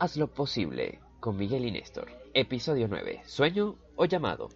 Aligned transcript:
Haz 0.00 0.16
lo 0.16 0.28
posible 0.28 0.98
con 1.20 1.36
Miguel 1.36 1.66
y 1.66 1.72
Néstor. 1.72 2.10
Episodio 2.32 2.88
9. 2.88 3.20
Sueño 3.26 3.76
o 3.96 4.06
llamado. 4.06 4.48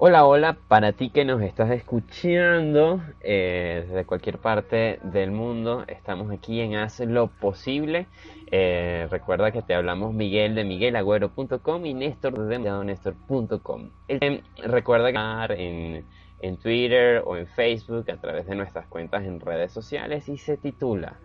Hola, 0.00 0.26
hola, 0.26 0.56
para 0.68 0.92
ti 0.92 1.10
que 1.10 1.24
nos 1.24 1.42
estás 1.42 1.72
escuchando 1.72 3.02
eh, 3.20 3.84
desde 3.88 4.04
cualquier 4.04 4.38
parte 4.38 5.00
del 5.02 5.32
mundo, 5.32 5.82
estamos 5.88 6.30
aquí 6.30 6.60
en 6.60 6.76
Haz 6.76 7.00
lo 7.00 7.26
Posible. 7.26 8.06
Eh, 8.52 9.08
recuerda 9.10 9.50
que 9.50 9.60
te 9.60 9.74
hablamos 9.74 10.14
Miguel 10.14 10.54
de 10.54 10.62
miguelagüero.com 10.62 11.84
y 11.84 11.94
Néstor 11.94 12.38
de 12.46 12.60
Néstor.com. 12.60 13.90
Eh, 14.06 14.44
recuerda 14.58 15.10
que 15.10 15.54
en, 15.54 16.04
en 16.42 16.56
Twitter 16.58 17.20
o 17.26 17.36
en 17.36 17.48
Facebook 17.48 18.08
a 18.08 18.18
través 18.18 18.46
de 18.46 18.54
nuestras 18.54 18.86
cuentas 18.86 19.24
en 19.24 19.40
redes 19.40 19.72
sociales 19.72 20.28
y 20.28 20.38
se 20.38 20.56
titula 20.58 21.18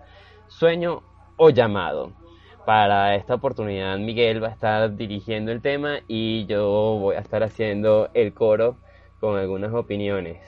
Sueño 0.47 1.03
o 1.37 1.51
llamado. 1.51 2.22
Para 2.65 3.15
esta 3.15 3.35
oportunidad 3.35 3.97
Miguel 3.97 4.41
va 4.41 4.47
a 4.47 4.51
estar 4.51 4.95
dirigiendo 4.95 5.51
el 5.51 5.61
tema 5.61 5.99
y 6.07 6.45
yo 6.45 6.97
voy 6.97 7.17
a 7.17 7.19
estar 7.19 7.43
haciendo 7.43 8.09
el 8.13 8.33
coro 8.33 8.77
con 9.19 9.37
algunas 9.37 9.73
opiniones. 9.73 10.39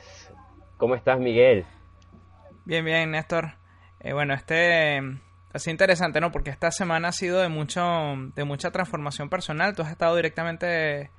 ¿Cómo 0.78 0.96
estás 0.96 1.20
Miguel? 1.20 1.66
Bien, 2.64 2.86
bien 2.86 3.12
Néstor. 3.12 3.56
Eh, 4.00 4.14
bueno, 4.14 4.34
este 4.34 5.00
ha 5.54 5.60
sido 5.60 5.72
interesante, 5.72 6.22
¿no? 6.22 6.32
Porque 6.32 6.52
esta 6.52 6.72
semana 6.72 7.10
ha 7.10 7.12
sido 7.12 7.42
de 7.42 7.50
mucho 7.50 7.82
de 8.36 8.44
mucha 8.46 8.72
transformación 8.72 9.30
personal. 9.30 9.76
Tú 9.76 9.82
has 9.82 9.92
estado 9.92 10.16
directamente 10.16 11.12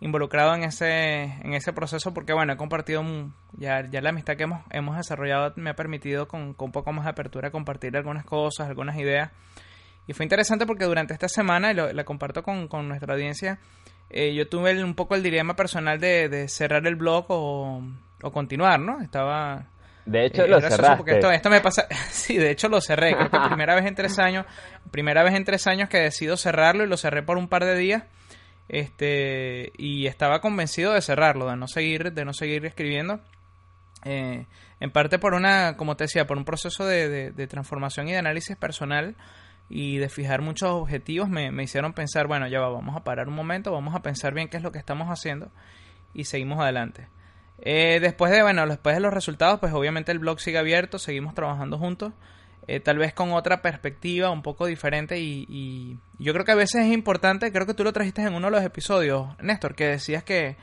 involucrado 0.00 0.54
en 0.54 0.62
ese 0.62 1.22
en 1.22 1.54
ese 1.54 1.72
proceso 1.72 2.14
porque 2.14 2.32
bueno 2.32 2.52
he 2.52 2.56
compartido 2.56 3.02
ya, 3.54 3.84
ya 3.90 4.00
la 4.00 4.10
amistad 4.10 4.36
que 4.36 4.44
hemos, 4.44 4.62
hemos 4.70 4.96
desarrollado 4.96 5.52
me 5.56 5.70
ha 5.70 5.74
permitido 5.74 6.28
con, 6.28 6.54
con 6.54 6.66
un 6.66 6.72
poco 6.72 6.92
más 6.92 7.04
de 7.04 7.10
apertura 7.10 7.50
compartir 7.50 7.96
algunas 7.96 8.24
cosas 8.24 8.68
algunas 8.68 8.96
ideas 8.96 9.32
y 10.08 10.14
fue 10.14 10.24
interesante 10.24 10.64
porque 10.64 10.86
durante 10.86 11.12
esta 11.12 11.28
semana, 11.28 11.70
y 11.70 11.74
lo, 11.74 11.92
la 11.92 12.04
comparto 12.04 12.42
con, 12.42 12.88
nuestra 12.88 13.12
audiencia, 13.12 13.58
eh, 14.08 14.34
yo 14.34 14.48
tuve 14.48 14.82
un 14.82 14.94
poco 14.94 15.14
el 15.14 15.22
dilema 15.22 15.54
personal 15.54 16.00
de, 16.00 16.48
cerrar 16.48 16.86
el 16.86 16.96
blog 16.96 17.26
o, 17.28 17.82
continuar, 18.32 18.80
¿no? 18.80 19.02
Estaba... 19.02 19.66
De 20.06 20.24
hecho, 20.24 20.46
eh, 20.46 20.48
lo 20.48 20.62
cerraste. 20.62 20.96
Porque 20.96 21.12
esto, 21.12 21.30
esto 21.30 21.50
me 21.50 21.60
pasa... 21.60 21.86
sí, 22.10 22.38
de 22.38 22.50
hecho 22.50 22.70
lo 22.70 22.80
cerré. 22.80 23.14
Creo 23.14 23.30
que 23.30 23.38
primera 23.48 23.74
vez 23.74 23.84
en 23.84 23.94
tres 23.94 24.18
años, 24.18 24.46
primera 24.90 25.22
vez 25.22 25.34
en 25.34 25.44
tres 25.44 25.66
años 25.66 25.90
que 25.90 25.98
decido 25.98 26.38
cerrarlo 26.38 26.84
y 26.84 26.88
lo 26.88 26.96
cerré 26.96 27.22
por 27.22 27.36
un 27.36 27.48
par 27.48 27.66
de 27.66 27.76
días. 27.76 28.04
Este, 28.70 29.72
y 29.76 30.06
estaba 30.06 30.40
convencido 30.40 30.94
de 30.94 31.02
cerrarlo, 31.02 31.50
de 31.50 31.56
no 31.56 31.68
seguir, 31.68 32.14
de 32.14 32.24
no 32.24 32.32
seguir 32.32 32.64
escribiendo. 32.64 33.20
Eh, 34.06 34.46
en 34.80 34.90
parte 34.90 35.18
por 35.18 35.34
una, 35.34 35.76
como 35.76 35.96
te 35.96 36.04
decía, 36.04 36.26
por 36.26 36.38
un 36.38 36.46
proceso 36.46 36.86
de, 36.86 37.30
de 37.30 37.46
transformación 37.46 38.08
y 38.08 38.12
de 38.12 38.18
análisis 38.18 38.56
personal 38.56 39.14
y 39.70 39.98
de 39.98 40.08
fijar 40.08 40.40
muchos 40.40 40.70
objetivos 40.70 41.28
me, 41.28 41.50
hicieron 41.62 41.92
pensar, 41.92 42.26
bueno, 42.26 42.48
ya 42.48 42.60
va, 42.60 42.68
vamos 42.70 42.96
a 42.96 43.04
parar 43.04 43.28
un 43.28 43.34
momento, 43.34 43.72
vamos 43.72 43.94
a 43.94 44.00
pensar 44.00 44.34
bien 44.34 44.48
qué 44.48 44.56
es 44.56 44.62
lo 44.62 44.72
que 44.72 44.78
estamos 44.78 45.08
haciendo 45.08 45.50
y 46.14 46.24
seguimos 46.24 46.60
adelante. 46.60 47.08
Eh, 47.60 47.98
después 48.00 48.32
de, 48.32 48.42
bueno, 48.42 48.66
después 48.66 48.94
de 48.94 49.00
los 49.00 49.12
resultados, 49.12 49.60
pues 49.60 49.72
obviamente 49.72 50.12
el 50.12 50.20
blog 50.20 50.40
sigue 50.40 50.58
abierto, 50.58 50.98
seguimos 50.98 51.34
trabajando 51.34 51.76
juntos, 51.76 52.12
eh, 52.66 52.80
tal 52.80 52.98
vez 52.98 53.12
con 53.12 53.32
otra 53.32 53.62
perspectiva 53.62 54.30
un 54.30 54.42
poco 54.42 54.66
diferente 54.66 55.18
y, 55.18 55.46
y, 55.48 55.98
yo 56.18 56.32
creo 56.32 56.44
que 56.44 56.52
a 56.52 56.56
veces 56.56 56.86
es 56.86 56.92
importante, 56.92 57.52
creo 57.52 57.66
que 57.66 57.74
tú 57.74 57.84
lo 57.84 57.92
trajiste 57.92 58.22
en 58.22 58.34
uno 58.34 58.46
de 58.46 58.52
los 58.52 58.62
episodios, 58.62 59.28
Néstor, 59.40 59.74
que 59.74 59.86
decías 59.86 60.22
que 60.22 60.56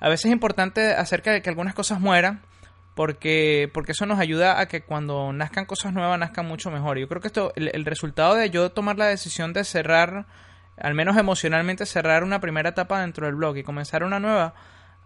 a 0.00 0.08
veces 0.08 0.26
es 0.26 0.32
importante 0.32 0.92
hacer 0.92 1.22
que, 1.22 1.42
que 1.42 1.50
algunas 1.50 1.74
cosas 1.74 2.00
mueran 2.00 2.42
porque, 2.98 3.70
porque 3.72 3.92
eso 3.92 4.06
nos 4.06 4.18
ayuda 4.18 4.58
a 4.58 4.66
que 4.66 4.82
cuando 4.82 5.32
nazcan 5.32 5.66
cosas 5.66 5.92
nuevas 5.92 6.18
nazcan 6.18 6.48
mucho 6.48 6.68
mejor. 6.72 6.98
Yo 6.98 7.06
creo 7.06 7.20
que 7.20 7.28
esto, 7.28 7.52
el, 7.54 7.84
resultado 7.84 8.34
de 8.34 8.50
yo 8.50 8.72
tomar 8.72 8.98
la 8.98 9.06
decisión 9.06 9.52
de 9.52 9.62
cerrar, 9.62 10.26
al 10.76 10.94
menos 10.94 11.16
emocionalmente 11.16 11.86
cerrar 11.86 12.24
una 12.24 12.40
primera 12.40 12.70
etapa 12.70 13.00
dentro 13.00 13.26
del 13.26 13.36
blog 13.36 13.56
y 13.56 13.62
comenzar 13.62 14.02
una 14.02 14.18
nueva, 14.18 14.52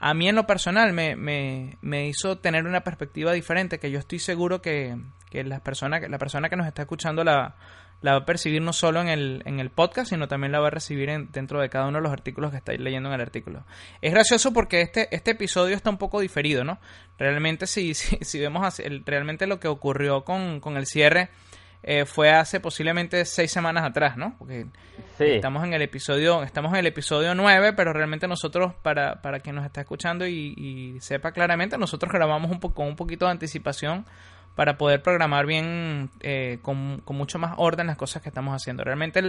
a 0.01 0.15
mí 0.15 0.27
en 0.27 0.37
lo 0.37 0.47
personal 0.47 0.95
me, 0.95 1.17
me, 1.17 1.77
me 1.83 2.07
hizo 2.07 2.39
tener 2.39 2.65
una 2.65 2.81
perspectiva 2.81 3.35
diferente 3.35 3.79
que 3.79 3.91
yo 3.91 3.99
estoy 3.99 4.21
seguro 4.21 4.63
que, 4.63 4.97
que 5.29 5.45
la 5.45 5.61
persona, 5.61 6.01
la 6.01 6.17
persona 6.17 6.49
que 6.49 6.57
nos 6.57 6.67
está 6.67 6.81
escuchando 6.81 7.25
la, 7.25 7.57
la 8.03 8.13
va 8.13 8.19
a 8.19 8.25
percibir 8.27 8.61
no 8.61 8.73
solo 8.73 9.01
en 9.01 9.09
el, 9.09 9.43
en 9.47 9.61
el 9.61 9.71
podcast, 9.71 10.11
sino 10.11 10.29
también 10.29 10.53
la 10.53 10.61
va 10.61 10.67
a 10.67 10.71
recibir 10.71 11.09
dentro 11.31 11.61
de 11.61 11.69
cada 11.71 11.87
uno 11.87 11.99
de 11.99 12.03
los 12.03 12.13
artículos 12.13 12.51
que 12.51 12.57
estáis 12.59 12.81
leyendo 12.81 13.09
en 13.09 13.15
el 13.15 13.21
artículo. 13.21 13.65
Es 14.03 14.13
gracioso 14.13 14.53
porque 14.53 14.81
este, 14.81 15.09
este 15.15 15.31
episodio 15.31 15.77
está 15.77 15.89
un 15.89 15.99
poco 15.99 16.21
diferido, 16.21 16.65
¿no? 16.65 16.79
Realmente 17.17 17.67
si, 17.67 17.95
si, 17.95 18.19
si 18.21 18.41
vemos 18.41 18.81
realmente 19.07 19.47
lo 19.47 19.61
que 19.61 19.69
ocurrió 19.69 20.25
con, 20.25 20.61
el 20.77 20.87
cierre 20.87 21.31
eh, 21.85 22.05
fue 22.05 22.31
hace 22.31 22.61
posiblemente 22.61 23.25
seis 23.25 23.53
semanas 23.53 23.85
atrás, 23.85 24.17
¿no? 24.17 24.37
Porque 24.39 24.67
estamos 25.19 25.65
en 25.65 25.73
el 25.73 25.83
episodio, 25.83 26.43
estamos 26.43 26.73
en 26.73 26.81
el 26.81 26.87
episodio 26.87 27.35
9, 27.35 27.73
pero 27.75 27.93
realmente 27.93 28.27
nosotros, 28.27 28.75
para, 28.83 29.23
para 29.23 29.41
quien 29.41 29.57
nos 29.57 29.65
está 29.65 29.81
escuchando 29.81 30.27
y, 30.27 30.55
y 30.57 31.01
sepa 31.01 31.31
claramente, 31.31 31.79
nosotros 31.79 32.13
grabamos 32.13 32.51
un 32.51 32.59
con 32.59 32.89
un 32.89 32.97
poquito 32.97 33.27
de 33.27 33.33
anticipación 33.33 34.07
para 34.55 34.77
poder 34.77 35.03
programar 35.03 35.47
bien 35.47 36.11
eh, 36.21 36.59
con, 36.63 37.03
mucho 37.07 37.39
más 37.39 37.55
orden 37.57 37.87
las 37.87 37.97
cosas 37.97 38.23
que 38.23 38.29
estamos 38.29 38.55
haciendo. 38.55 38.85
Realmente 38.85 39.21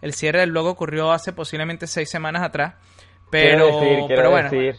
el, 0.00 0.14
cierre 0.14 0.40
del 0.40 0.52
blog 0.52 0.66
ocurrió 0.66 1.12
hace 1.12 1.32
posiblemente 1.32 1.86
seis 1.86 2.10
semanas 2.10 2.42
atrás, 2.42 2.74
pero, 3.30 3.78
quiero 3.78 3.80
decir, 3.80 4.06
quiero 4.06 4.36
decir, 4.36 4.76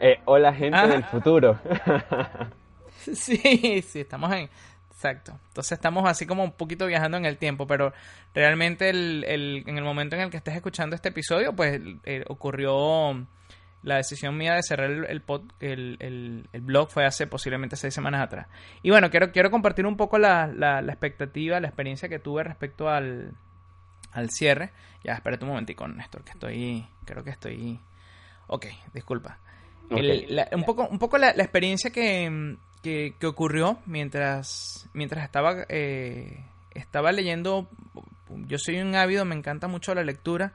eh, 0.00 0.20
hola 0.24 0.52
gente 0.54 0.86
del 0.86 1.04
futuro. 1.04 1.58
sí, 3.14 3.82
sí, 3.82 4.00
estamos 4.00 4.32
en... 4.32 4.48
Exacto. 4.90 5.38
Entonces 5.48 5.72
estamos 5.72 6.08
así 6.10 6.26
como 6.26 6.42
un 6.42 6.50
poquito 6.50 6.84
viajando 6.84 7.16
en 7.18 7.24
el 7.24 7.36
tiempo, 7.36 7.68
pero 7.68 7.92
realmente 8.34 8.90
el, 8.90 9.24
el, 9.28 9.62
en 9.64 9.78
el 9.78 9.84
momento 9.84 10.16
en 10.16 10.22
el 10.22 10.30
que 10.30 10.38
estés 10.38 10.56
escuchando 10.56 10.96
este 10.96 11.10
episodio, 11.10 11.54
pues 11.54 11.80
eh, 12.02 12.24
ocurrió 12.26 13.24
la 13.82 13.96
decisión 13.96 14.36
mía 14.36 14.54
de 14.54 14.62
cerrar 14.62 14.90
el, 14.90 15.22
el, 15.60 16.46
el, 16.52 16.60
blog 16.60 16.90
fue 16.90 17.06
hace 17.06 17.26
posiblemente 17.26 17.76
seis 17.76 17.94
semanas 17.94 18.22
atrás. 18.22 18.48
Y 18.82 18.90
bueno, 18.90 19.10
quiero, 19.10 19.30
quiero 19.30 19.50
compartir 19.50 19.86
un 19.86 19.96
poco 19.96 20.18
la, 20.18 20.46
la, 20.48 20.80
expectativa, 20.80 21.60
la 21.60 21.68
experiencia 21.68 22.08
que 22.08 22.18
tuve 22.18 22.42
respecto 22.42 22.88
al, 22.88 23.34
al 24.12 24.30
cierre. 24.30 24.72
Ya, 25.04 25.12
espérate 25.12 25.44
un 25.44 25.50
momentico, 25.50 25.86
Néstor, 25.86 26.24
que 26.24 26.32
estoy, 26.32 26.88
creo 27.04 27.22
que 27.22 27.30
estoy... 27.30 27.80
Ok, 28.48 28.66
disculpa. 28.92 29.38
un 29.90 30.64
poco, 30.64 30.88
un 30.88 30.98
poco 30.98 31.18
la, 31.18 31.30
experiencia 31.30 31.90
que, 31.90 32.56
que, 32.82 33.26
ocurrió 33.26 33.78
mientras, 33.86 34.88
mientras 34.92 35.24
estaba, 35.24 35.64
eh, 35.68 36.44
estaba 36.74 37.12
leyendo... 37.12 37.68
Yo 38.46 38.58
soy 38.58 38.80
un 38.80 38.94
ávido, 38.94 39.24
me 39.24 39.36
encanta 39.36 39.68
mucho 39.68 39.94
la 39.94 40.02
lectura. 40.02 40.52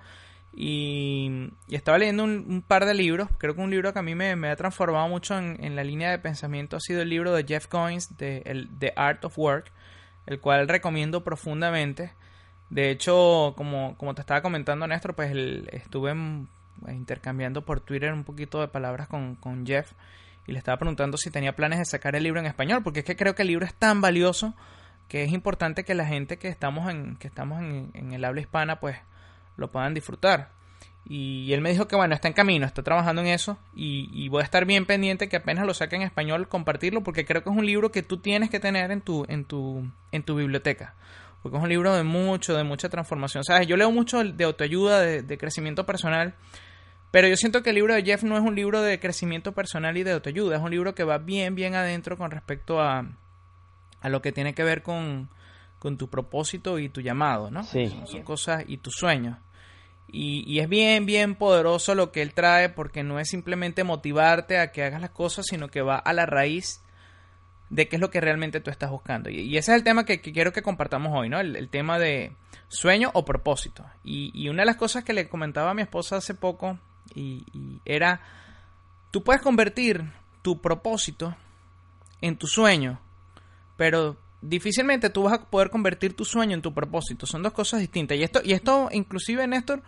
Y, 0.55 1.49
estaba 1.69 1.97
leyendo 1.97 2.23
un, 2.23 2.63
par 2.65 2.85
de 2.85 2.93
libros. 2.93 3.27
Creo 3.37 3.55
que 3.55 3.61
un 3.61 3.71
libro 3.71 3.91
que 3.91 3.99
a 3.99 4.03
mí 4.03 4.13
me, 4.13 4.49
ha 4.49 4.55
transformado 4.55 5.07
mucho 5.07 5.37
en, 5.37 5.75
la 5.75 5.83
línea 5.83 6.11
de 6.11 6.19
pensamiento 6.19 6.77
ha 6.77 6.79
sido 6.79 7.01
el 7.01 7.09
libro 7.09 7.33
de 7.33 7.43
Jeff 7.43 7.67
Coins, 7.67 8.17
de 8.17 8.67
The 8.79 8.93
Art 8.95 9.25
of 9.25 9.37
Work, 9.37 9.71
el 10.27 10.39
cual 10.39 10.67
recomiendo 10.67 11.23
profundamente. 11.23 12.13
De 12.69 12.91
hecho, 12.91 13.53
como, 13.57 13.97
como 13.97 14.13
te 14.13 14.21
estaba 14.21 14.41
comentando, 14.41 14.87
Néstor, 14.87 15.15
pues 15.15 15.31
estuve 15.71 16.13
intercambiando 16.87 17.63
por 17.63 17.81
Twitter 17.81 18.13
un 18.13 18.23
poquito 18.23 18.61
de 18.61 18.67
palabras 18.67 19.07
con, 19.07 19.65
Jeff 19.65 19.91
y 20.45 20.51
le 20.51 20.57
estaba 20.57 20.77
preguntando 20.77 21.17
si 21.17 21.31
tenía 21.31 21.55
planes 21.55 21.79
de 21.79 21.85
sacar 21.85 22.15
el 22.15 22.23
libro 22.23 22.39
en 22.39 22.45
español, 22.45 22.83
porque 22.83 22.99
es 22.99 23.05
que 23.05 23.15
creo 23.15 23.33
que 23.33 23.43
el 23.43 23.47
libro 23.47 23.65
es 23.65 23.73
tan 23.73 24.01
valioso 24.01 24.53
que 25.07 25.23
es 25.23 25.31
importante 25.31 25.83
que 25.83 25.93
la 25.93 26.05
gente 26.05 26.37
que 26.37 26.47
estamos 26.47 26.89
en, 26.89 27.15
que 27.17 27.27
estamos 27.27 27.61
en 27.61 28.11
el 28.11 28.25
habla 28.25 28.41
hispana, 28.41 28.79
pues 28.79 28.97
lo 29.57 29.71
puedan 29.71 29.93
disfrutar. 29.93 30.49
Y 31.05 31.51
él 31.51 31.61
me 31.61 31.71
dijo 31.71 31.87
que 31.87 31.95
bueno, 31.95 32.15
está 32.15 32.29
en 32.29 32.33
camino, 32.33 32.65
está 32.65 32.81
trabajando 32.81 33.21
en 33.21 33.27
eso 33.27 33.57
y, 33.75 34.29
voy 34.29 34.41
a 34.41 34.45
estar 34.45 34.65
bien 34.65 34.85
pendiente 34.85 35.27
que 35.27 35.35
apenas 35.35 35.65
lo 35.65 35.73
saque 35.73 35.97
en 35.97 36.01
español 36.01 36.47
compartirlo 36.47 37.03
porque 37.03 37.25
creo 37.25 37.43
que 37.43 37.49
es 37.49 37.55
un 37.55 37.65
libro 37.65 37.91
que 37.91 38.03
tú 38.03 38.17
tienes 38.17 38.49
que 38.49 38.59
tener 38.59 38.89
en 38.91 39.01
tu, 39.01 39.25
en 39.27 39.43
tu, 39.43 39.85
en 40.11 40.23
tu 40.23 40.35
biblioteca. 40.35 40.95
Porque 41.41 41.57
es 41.57 41.63
un 41.63 41.69
libro 41.69 41.93
de 41.93 42.03
mucho, 42.03 42.55
de 42.55 42.63
mucha 42.63 42.87
transformación. 42.87 43.43
¿Sabes? 43.43 43.67
Yo 43.67 43.75
leo 43.75 43.91
mucho 43.91 44.23
de 44.23 44.43
autoayuda, 44.45 45.01
de, 45.01 45.37
crecimiento 45.37 45.85
personal, 45.85 46.35
pero 47.11 47.27
yo 47.27 47.35
siento 47.35 47.63
que 47.63 47.71
el 47.71 47.75
libro 47.75 47.93
de 47.93 48.03
Jeff 48.03 48.23
no 48.23 48.37
es 48.37 48.43
un 48.43 48.55
libro 48.55 48.81
de 48.81 48.97
crecimiento 49.01 49.51
personal 49.51 49.97
y 49.97 50.03
de 50.03 50.13
autoayuda, 50.13 50.55
es 50.55 50.61
un 50.61 50.71
libro 50.71 50.95
que 50.95 51.03
va 51.03 51.17
bien, 51.17 51.53
bien 51.53 51.75
adentro 51.75 52.17
con 52.17 52.31
respecto 52.31 52.79
a, 52.79 53.05
a 53.99 54.09
lo 54.09 54.21
que 54.21 54.31
tiene 54.31 54.53
que 54.53 54.63
ver 54.63 54.83
con, 54.83 55.29
con 55.83 55.97
tu 55.97 56.09
propósito 56.09 56.79
y 56.79 56.87
tu 56.87 57.01
llamado, 57.01 57.51
¿no? 57.51 57.65
Sí. 57.65 57.93
Son, 58.05 58.23
cosas 58.23 58.63
y 58.67 58.77
tus 58.77 58.93
sueños. 58.95 59.37
Y, 60.07 60.59
es 60.59 60.69
bien, 60.69 61.05
bien 61.05 61.35
poderoso 61.35 61.93
lo 61.93 62.13
que 62.13 62.21
él 62.21 62.33
trae 62.33 62.69
porque 62.69 63.03
no 63.03 63.19
es 63.19 63.27
simplemente 63.27 63.83
motivarte 63.83 64.59
a 64.59 64.71
que 64.71 64.83
hagas 64.83 65.01
las 65.01 65.09
cosas, 65.09 65.45
sino 65.45 65.67
que 65.67 65.81
va 65.81 65.97
a 65.97 66.13
la 66.13 66.25
raíz 66.25 66.81
de 67.69 67.89
qué 67.89 67.97
es 67.97 67.99
lo 67.99 68.11
que 68.11 68.21
realmente 68.21 68.61
tú 68.61 68.71
estás 68.71 68.91
buscando. 68.91 69.29
Y, 69.29 69.57
ese 69.57 69.71
es 69.71 69.77
el 69.77 69.83
tema 69.83 70.05
que, 70.05 70.21
quiero 70.21 70.53
que 70.53 70.61
compartamos 70.61 71.11
hoy, 71.13 71.27
¿no? 71.27 71.41
El, 71.41 71.67
tema 71.67 71.99
de 71.99 72.31
sueño 72.69 73.11
o 73.13 73.25
propósito. 73.25 73.83
Y, 74.05 74.47
una 74.47 74.61
de 74.61 74.67
las 74.67 74.77
cosas 74.77 75.03
que 75.03 75.11
le 75.11 75.27
comentaba 75.27 75.71
a 75.71 75.73
mi 75.73 75.81
esposa 75.81 76.15
hace 76.15 76.33
poco, 76.33 76.79
y, 77.13 77.43
y 77.51 77.81
era, 77.83 78.21
tú 79.11 79.21
puedes 79.21 79.41
convertir 79.41 80.05
tu 80.43 80.61
propósito 80.61 81.35
en 82.21 82.37
tu 82.37 82.47
sueño, 82.47 83.01
pero 83.75 84.22
difícilmente 84.43 85.09
tú 85.09 85.23
vas 85.23 85.33
a 85.33 85.45
poder 85.45 85.69
convertir 85.69 86.15
tu 86.15 86.25
sueño 86.25 86.53
en 86.53 86.61
tu 86.61 86.73
propósito. 86.73 87.25
Son 87.25 87.41
dos 87.41 87.53
cosas 87.53 87.79
distintas. 87.79 88.17
Y 88.17 88.23
esto, 88.23 88.41
y 88.43 88.53
esto 88.53 88.89
inclusive, 88.91 89.47
Néstor, 89.47 89.81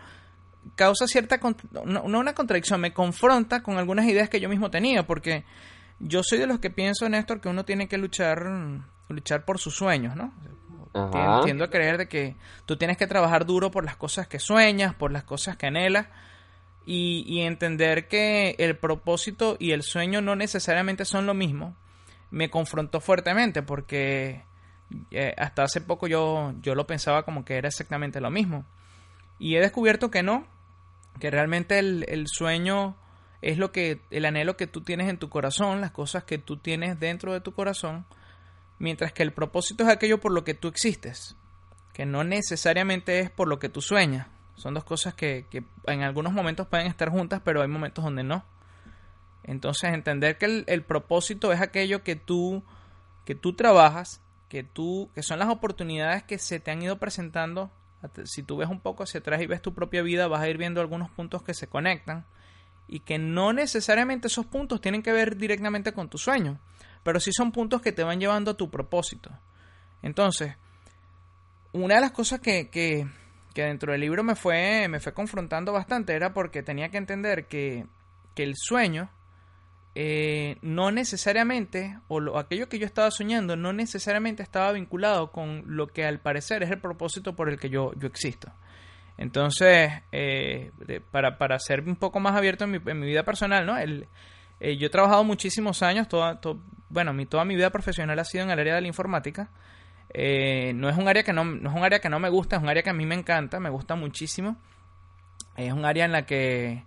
causa 0.76 1.08
cierta, 1.08 1.40
no, 1.86 2.04
una 2.04 2.34
contradicción, 2.34 2.82
me 2.82 2.94
confronta 2.94 3.62
con 3.62 3.78
algunas 3.78 4.06
ideas 4.06 4.30
que 4.30 4.40
yo 4.40 4.50
mismo 4.50 4.72
tenía, 4.72 5.06
porque 5.06 5.44
yo 6.00 6.24
soy 6.24 6.40
de 6.40 6.48
los 6.48 6.60
que 6.60 6.70
pienso, 6.70 7.08
Néstor, 7.10 7.42
que 7.42 7.50
uno 7.50 7.66
tiene 7.66 7.88
que 7.88 7.98
luchar, 7.98 8.46
luchar 9.10 9.46
por 9.46 9.60
sus 9.60 9.76
sueños, 9.76 10.16
¿no? 10.16 10.34
Tiendo 11.44 11.66
a 11.66 11.70
creer 11.70 11.98
de 11.98 12.08
que 12.08 12.38
tú 12.66 12.78
tienes 12.78 12.96
que 12.96 13.06
trabajar 13.06 13.46
duro 13.46 13.70
por 13.70 13.84
las 13.84 13.98
cosas 13.98 14.30
que 14.30 14.40
sueñas, 14.40 14.96
por 14.96 15.12
las 15.12 15.26
cosas 15.26 15.58
que 15.58 15.68
anhelas, 15.68 16.08
y, 16.86 17.26
y 17.28 17.42
entender 17.42 18.08
que 18.08 18.56
el 18.60 18.78
propósito 18.78 19.58
y 19.60 19.72
el 19.72 19.84
sueño 19.84 20.22
no 20.22 20.38
necesariamente 20.38 21.04
son 21.04 21.26
lo 21.26 21.34
mismo, 21.34 21.76
me 22.32 22.50
confrontó 22.50 23.00
fuertemente 23.00 23.62
porque 23.62 24.44
eh, 25.12 25.34
hasta 25.38 25.64
hace 25.64 25.82
poco 25.82 26.08
yo, 26.08 26.54
yo 26.62 26.76
lo 26.76 26.88
pensaba 26.88 27.24
como 27.24 27.46
que 27.46 27.58
era 27.58 27.68
exactamente 27.68 28.22
lo 28.22 28.30
mismo. 28.30 28.66
Y 29.40 29.56
he 29.56 29.60
descubierto 29.60 30.12
que 30.12 30.24
no, 30.24 30.46
que 31.20 31.32
realmente 31.32 31.80
el, 31.80 32.26
sueño 32.28 32.96
es 33.42 33.58
lo 33.58 33.72
que, 33.72 34.02
el 34.12 34.26
anhelo 34.26 34.58
que 34.58 34.68
tú 34.68 34.82
tienes 34.82 35.10
en 35.10 35.18
tu 35.18 35.30
corazón, 35.30 35.82
las 35.82 35.92
cosas 35.92 36.24
que 36.24 36.38
tú 36.38 36.58
tienes 36.58 37.00
dentro 37.00 37.34
de 37.34 37.42
tu 37.42 37.54
corazón, 37.54 38.06
mientras 38.80 39.12
que 39.12 39.24
el 39.24 39.34
propósito 39.34 39.84
es 39.84 39.90
aquello 39.90 40.20
por 40.20 40.32
lo 40.32 40.44
que 40.44 40.54
tú 40.54 40.68
existes, 40.68 41.36
que 41.94 42.06
no 42.06 42.24
necesariamente 42.24 43.20
es 43.20 43.30
por 43.30 43.48
lo 43.48 43.60
que 43.60 43.70
tú 43.70 43.82
sueñas. 43.82 44.28
Son 44.56 44.74
dos 44.74 44.86
cosas 44.86 45.14
que, 45.14 45.48
que 45.50 45.66
en 45.88 46.04
algunos 46.04 46.32
momentos 46.32 46.68
pueden 46.68 46.88
estar 46.88 47.10
juntas, 47.10 47.42
pero 47.44 47.62
hay 47.62 47.68
momentos 47.68 48.04
donde 48.04 48.24
no. 48.24 48.46
Entonces, 49.48 49.94
entender 49.94 50.38
que 50.38 50.64
el, 50.66 50.84
propósito 50.84 51.54
es 51.54 51.62
aquello 51.62 52.04
que 52.04 52.16
tú, 52.16 52.64
que 53.26 53.36
tú 53.36 53.54
trabajas, 53.54 54.22
que 54.50 54.64
tú, 54.64 55.10
que 55.14 55.22
son 55.22 55.38
las 55.38 55.50
oportunidades 55.50 56.24
que 56.24 56.40
se 56.40 56.60
te 56.60 56.72
han 56.72 56.82
ido 56.82 56.98
presentando. 56.98 57.70
Si 58.24 58.42
tú 58.42 58.58
ves 58.58 58.70
un 58.70 58.80
poco 58.80 59.04
hacia 59.04 59.20
atrás 59.20 59.42
y 59.42 59.46
ves 59.46 59.62
tu 59.62 59.74
propia 59.74 60.02
vida, 60.02 60.28
vas 60.28 60.42
a 60.42 60.50
ir 60.50 60.58
viendo 60.58 60.82
algunos 60.82 61.12
puntos 61.12 61.44
que 61.44 61.54
se 61.54 61.68
conectan 61.68 62.26
y 62.88 63.02
que 63.02 63.20
no 63.20 63.54
necesariamente 63.54 64.28
esos 64.28 64.48
puntos 64.48 64.82
tienen 64.82 65.04
que 65.04 65.12
ver 65.12 65.38
directamente 65.38 65.94
con 65.94 66.10
tu 66.10 66.18
sueño, 66.18 66.60
pero 67.04 67.20
sí 67.20 67.32
son 67.32 67.52
puntos 67.52 67.82
que 67.82 67.92
te 67.92 68.04
van 68.04 68.20
llevando 68.20 68.52
a 68.52 68.58
tu 68.58 68.70
propósito. 68.70 69.30
Entonces, 70.02 70.56
una 71.72 71.96
de 71.96 72.02
las 72.02 72.12
cosas 72.12 72.40
que, 72.40 72.70
que, 72.70 73.08
que 73.54 73.64
dentro 73.64 73.92
del 73.92 74.02
libro 74.02 74.24
me 74.24 74.36
fue, 74.36 74.88
me 74.88 75.00
fue 75.00 75.14
confrontando 75.14 75.72
bastante 75.72 76.16
era 76.16 76.34
porque 76.34 76.64
tenía 76.64 76.90
que 76.90 76.98
entender 76.98 77.46
que, 77.48 77.86
que 78.34 78.44
el 78.44 78.54
sueño 78.56 79.10
eh, 79.98 80.58
no 80.62 80.92
necesariamente, 80.92 81.98
o 82.10 82.20
lo, 82.20 82.38
aquello 82.38 82.68
que 82.68 82.78
yo 82.80 82.86
estaba 82.86 83.10
soñando, 83.12 83.56
no 83.56 83.72
necesariamente 83.72 84.44
estaba 84.44 84.74
vinculado 84.74 85.32
con 85.32 85.64
lo 85.68 85.88
que 85.88 86.04
al 86.04 86.20
parecer 86.20 86.64
es 86.64 86.70
el 86.70 86.80
propósito 86.80 87.34
por 87.34 87.48
el 87.48 87.58
que 87.58 87.70
yo, 87.70 87.94
yo 87.96 88.08
existo. 88.08 88.52
Entonces, 89.18 89.94
eh, 90.12 90.72
para, 91.12 91.38
para 91.38 91.58
ser 91.60 91.80
un 91.88 91.96
poco 91.96 92.20
más 92.20 92.36
abierto 92.36 92.66
en 92.66 92.72
mi, 92.72 92.80
en 92.86 93.00
mi 93.00 93.08
vida 93.08 93.24
personal, 93.24 93.66
¿no? 93.66 93.78
El, 93.78 94.10
eh, 94.60 94.76
yo 94.76 94.88
he 94.88 94.90
trabajado 94.90 95.24
muchísimos 95.24 95.82
años, 95.82 96.10
toda, 96.10 96.42
bueno, 96.90 97.14
mi, 97.14 97.26
toda 97.26 97.46
mi 97.46 97.56
vida 97.56 97.70
profesional 97.70 98.20
ha 98.20 98.26
sido 98.26 98.44
en 98.44 98.52
el 98.52 98.60
área 98.60 98.76
de 98.76 98.82
la 98.82 98.88
informática. 98.88 99.50
no, 100.14 100.90
es 100.90 100.98
un 100.98 101.08
área 101.08 101.24
que 101.24 101.32
no, 101.32 101.46
no 101.46 101.70
es 101.70 101.76
un 101.76 101.86
área 101.86 102.00
que 102.00 102.10
no 102.10 102.20
me 102.20 102.28
gusta, 102.28 102.58
es 102.58 102.62
un 102.62 102.68
área 102.68 102.84
que 102.84 102.90
a 102.90 102.94
mí 102.94 103.06
me 103.06 103.16
encanta, 103.16 103.62
me 103.62 103.70
gusta 103.70 103.96
muchísimo. 103.96 104.58
Es 105.56 105.72
un 105.72 105.86
área 105.86 106.04
en 106.04 106.12
la 106.12 106.26
que 106.26 106.84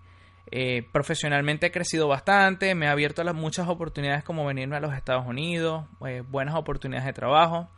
eh, 0.51 0.89
profesionalmente 0.93 1.67
he 1.67 1.71
crecido 1.71 2.09
bastante, 2.09 2.75
me 2.75 2.89
ha 2.89 2.93
abierto 2.93 3.23
las 3.23 3.35
muchas 3.35 3.69
oportunidades 3.69 4.25
como 4.25 4.47
venirme 4.47 4.77
a 4.77 4.81
los 4.81 4.95
Estados 4.95 5.27
Unidos, 5.27 5.85
eh, 6.07 6.23
buenas 6.27 6.55
oportunidades 6.55 7.07
de 7.07 7.13
trabajo, 7.13 7.69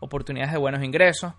oportunidades 0.00 0.52
de 0.52 0.58
buenos 0.58 0.82
ingresos. 0.82 1.34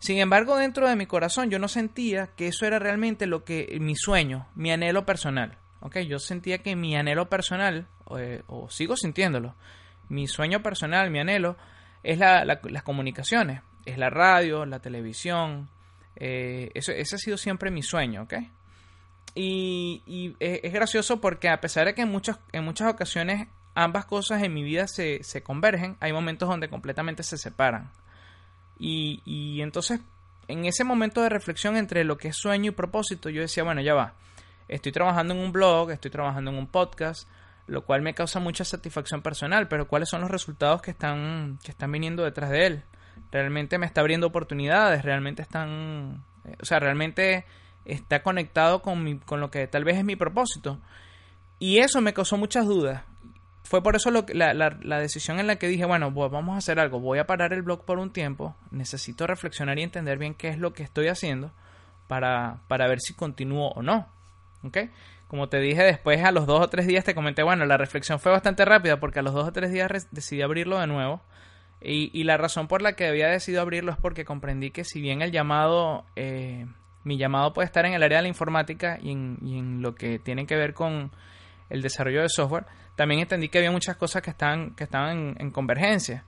Sin 0.00 0.18
embargo, 0.18 0.56
dentro 0.56 0.88
de 0.88 0.96
mi 0.96 1.06
corazón 1.06 1.48
yo 1.50 1.60
no 1.60 1.68
sentía 1.68 2.30
que 2.36 2.48
eso 2.48 2.66
era 2.66 2.80
realmente 2.80 3.26
lo 3.26 3.44
que 3.44 3.78
mi 3.80 3.94
sueño, 3.94 4.48
mi 4.56 4.72
anhelo 4.72 5.06
personal. 5.06 5.58
Okay, 5.80 6.06
yo 6.06 6.18
sentía 6.18 6.58
que 6.58 6.76
mi 6.76 6.96
anhelo 6.96 7.28
personal, 7.28 7.86
eh, 8.16 8.42
o 8.46 8.68
sigo 8.68 8.96
sintiéndolo, 8.96 9.54
mi 10.08 10.26
sueño 10.26 10.62
personal, 10.62 11.10
mi 11.10 11.20
anhelo, 11.20 11.56
es 12.02 12.18
las 12.18 12.82
comunicaciones, 12.82 13.62
es 13.84 13.96
la 13.96 14.10
radio, 14.10 14.66
la 14.66 14.80
televisión. 14.80 15.68
eso, 16.16 16.92
ese 16.92 17.14
ha 17.14 17.18
sido 17.18 17.36
siempre 17.36 17.70
mi 17.70 17.82
sueño, 17.82 18.22
¿ok? 18.22 18.34
Y, 19.34 20.34
es 20.40 20.72
gracioso 20.72 21.20
porque 21.20 21.48
a 21.48 21.60
pesar 21.60 21.86
de 21.86 21.94
que 21.94 22.02
en, 22.02 22.10
muchas 22.10 22.38
en 22.52 22.64
muchas 22.64 22.92
ocasiones 22.92 23.48
ambas 23.74 24.04
cosas 24.04 24.42
en 24.42 24.52
mi 24.52 24.62
vida 24.62 24.86
se, 24.86 25.42
convergen, 25.42 25.96
hay 26.00 26.12
momentos 26.12 26.48
donde 26.48 26.68
completamente 26.68 27.22
se 27.22 27.38
separan. 27.38 27.90
Y, 28.78 29.22
y, 29.24 29.62
entonces, 29.62 30.00
en 30.48 30.64
ese 30.64 30.84
momento 30.84 31.22
de 31.22 31.28
reflexión 31.28 31.76
entre 31.76 32.04
lo 32.04 32.18
que 32.18 32.28
es 32.28 32.36
sueño 32.36 32.70
y 32.70 32.74
propósito, 32.74 33.30
yo 33.30 33.40
decía, 33.40 33.64
bueno, 33.64 33.80
ya 33.80 33.94
va, 33.94 34.14
estoy 34.68 34.92
trabajando 34.92 35.34
en 35.34 35.40
un 35.40 35.52
blog, 35.52 35.90
estoy 35.90 36.10
trabajando 36.10 36.50
en 36.50 36.58
un 36.58 36.66
podcast, 36.66 37.28
lo 37.66 37.84
cual 37.84 38.02
me 38.02 38.14
causa 38.14 38.40
mucha 38.40 38.64
satisfacción 38.64 39.22
personal, 39.22 39.68
pero 39.68 39.86
¿cuáles 39.86 40.08
son 40.08 40.20
los 40.20 40.30
resultados 40.30 40.82
que 40.82 40.90
están, 40.90 41.58
que 41.62 41.70
están 41.70 41.92
viniendo 41.92 42.24
detrás 42.24 42.50
de 42.50 42.66
él? 42.66 42.82
¿Realmente 43.30 43.78
me 43.78 43.86
está 43.86 44.00
abriendo 44.00 44.26
oportunidades? 44.26 45.02
¿Realmente 45.04 45.42
están... 45.42 46.24
Eh, 46.44 46.56
o 46.60 46.64
sea, 46.64 46.80
realmente 46.80 47.44
está 47.84 48.22
conectado 48.22 48.82
con, 48.82 49.02
mi, 49.02 49.18
con 49.18 49.40
lo 49.40 49.50
que 49.50 49.66
tal 49.66 49.84
vez 49.84 49.96
es 49.96 50.04
mi 50.04 50.16
propósito. 50.16 50.78
Y 51.58 51.78
eso 51.78 52.00
me 52.00 52.12
causó 52.12 52.36
muchas 52.36 52.66
dudas. 52.66 53.02
Fue 53.64 53.82
por 53.82 53.96
eso 53.96 54.10
lo 54.10 54.26
la, 54.32 54.52
la, 54.52 54.98
decisión 54.98 55.38
en 55.38 55.46
la 55.46 55.56
que 55.56 55.68
dije, 55.68 55.84
bueno, 55.84 56.10
vamos 56.10 56.54
a 56.54 56.58
hacer 56.58 56.78
algo, 56.78 57.00
voy 57.00 57.18
a 57.18 57.26
parar 57.26 57.52
el 57.52 57.62
blog 57.62 57.84
por 57.84 57.98
un 57.98 58.12
tiempo, 58.12 58.54
necesito 58.70 59.26
reflexionar 59.26 59.78
y 59.78 59.82
entender 59.82 60.18
bien 60.18 60.34
qué 60.34 60.48
es 60.48 60.58
lo 60.58 60.74
que 60.74 60.82
estoy 60.82 61.08
haciendo 61.08 61.52
para, 62.08 62.58
para 62.68 62.88
ver 62.88 63.00
si 63.00 63.14
continúo 63.14 63.68
o 63.68 63.82
no. 63.82 64.08
Como 65.28 65.48
te 65.48 65.60
dije 65.60 65.82
después, 65.82 66.22
a 66.22 66.32
los 66.32 66.46
dos 66.46 66.60
o 66.60 66.68
tres 66.68 66.86
días 66.86 67.04
te 67.04 67.14
comenté, 67.14 67.42
bueno, 67.42 67.64
la 67.64 67.78
reflexión 67.78 68.20
fue 68.20 68.32
bastante 68.32 68.64
rápida 68.64 69.00
porque 69.00 69.20
a 69.20 69.22
los 69.22 69.32
dos 69.32 69.48
o 69.48 69.52
tres 69.52 69.72
días 69.72 70.08
decidí 70.10 70.42
abrirlo 70.42 70.78
de 70.78 70.86
nuevo. 70.86 71.22
Y, 71.80 72.10
y, 72.12 72.24
la 72.24 72.36
razón 72.36 72.68
por 72.68 72.82
la 72.82 72.92
que 72.92 73.08
había 73.08 73.28
decidido 73.28 73.62
abrirlo 73.62 73.90
es 73.90 73.98
porque 73.98 74.24
comprendí 74.24 74.70
que 74.70 74.84
si 74.84 75.00
bien 75.00 75.20
el 75.20 75.32
llamado 75.32 76.04
eh, 76.14 76.66
mi 77.04 77.18
llamado 77.18 77.52
puede 77.52 77.66
estar 77.66 77.84
en 77.84 77.94
el 77.94 78.02
área 78.02 78.18
de 78.18 78.22
la 78.22 78.28
informática 78.28 78.98
y 79.00 79.10
en, 79.10 79.82
lo 79.82 79.94
que 79.94 80.18
tiene 80.18 80.46
que 80.46 80.56
ver 80.56 80.74
con 80.74 81.10
el 81.70 81.82
desarrollo 81.82 82.22
de 82.22 82.28
software, 82.28 82.66
también 82.96 83.20
entendí 83.20 83.48
que 83.48 83.58
había 83.58 83.70
muchas 83.70 83.96
cosas 83.96 84.22
que 84.22 84.30
estaban, 84.30 84.74
que 84.74 84.84
estaban 84.84 85.36
en, 85.38 85.50
convergencia 85.50 86.24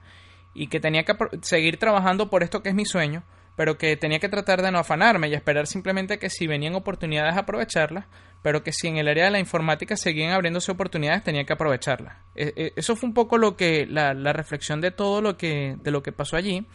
y 0.54 0.68
que 0.68 0.80
tenía 0.80 1.04
que 1.04 1.14
seguir 1.42 1.78
trabajando 1.78 2.30
por 2.30 2.42
esto 2.42 2.62
que 2.62 2.70
es 2.70 2.74
mi 2.74 2.86
sueño, 2.86 3.22
pero 3.56 3.76
que 3.76 3.96
tenía 3.96 4.18
que 4.18 4.28
tratar 4.28 4.62
de 4.62 4.72
no 4.72 4.78
afanarme 4.78 5.28
y 5.28 5.34
esperar 5.34 5.66
simplemente 5.66 6.18
que 6.18 6.30
si 6.30 6.46
venían 6.46 6.74
oportunidades 6.74 7.36
aprovecharlas, 7.36 8.06
pero 8.42 8.62
que 8.62 8.72
si 8.72 8.88
en 8.88 8.96
el 8.96 9.08
área 9.08 9.26
de 9.26 9.30
la 9.30 9.38
informática 9.38 9.96
seguían 9.96 10.32
abriéndose 10.32 10.72
oportunidades 10.72 11.22
tenía 11.22 11.44
que 11.44 11.52
aprovecharlas. 11.52 12.16
E, 12.34 12.52
e, 12.56 12.72
eso 12.76 12.96
fue 12.96 13.08
un 13.08 13.14
poco 13.14 13.38
lo 13.38 13.56
que 13.56 13.86
la, 13.86 14.14
la 14.14 14.32
reflexión 14.32 14.80
de 14.80 14.90
todo 14.90 15.22
lo 15.22 15.36
que 15.36 15.76
de 15.80 15.90
lo 15.90 16.02
que 16.02 16.12
pasó 16.12 16.36
allí. 16.36 16.66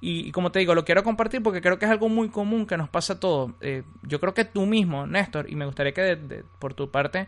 Y, 0.00 0.30
como 0.30 0.52
te 0.52 0.60
digo, 0.60 0.74
lo 0.74 0.84
quiero 0.84 1.02
compartir 1.02 1.42
porque 1.42 1.60
creo 1.60 1.78
que 1.78 1.84
es 1.84 1.90
algo 1.90 2.08
muy 2.08 2.28
común 2.28 2.66
que 2.66 2.76
nos 2.76 2.88
pasa 2.88 3.14
a 3.14 3.20
todos. 3.20 3.52
Eh, 3.60 3.82
yo 4.02 4.20
creo 4.20 4.32
que 4.32 4.44
tú 4.44 4.64
mismo, 4.64 5.06
Néstor, 5.06 5.50
y 5.50 5.56
me 5.56 5.66
gustaría 5.66 5.92
que 5.92 6.44
por 6.60 6.74
tu 6.74 6.90
parte 6.90 7.26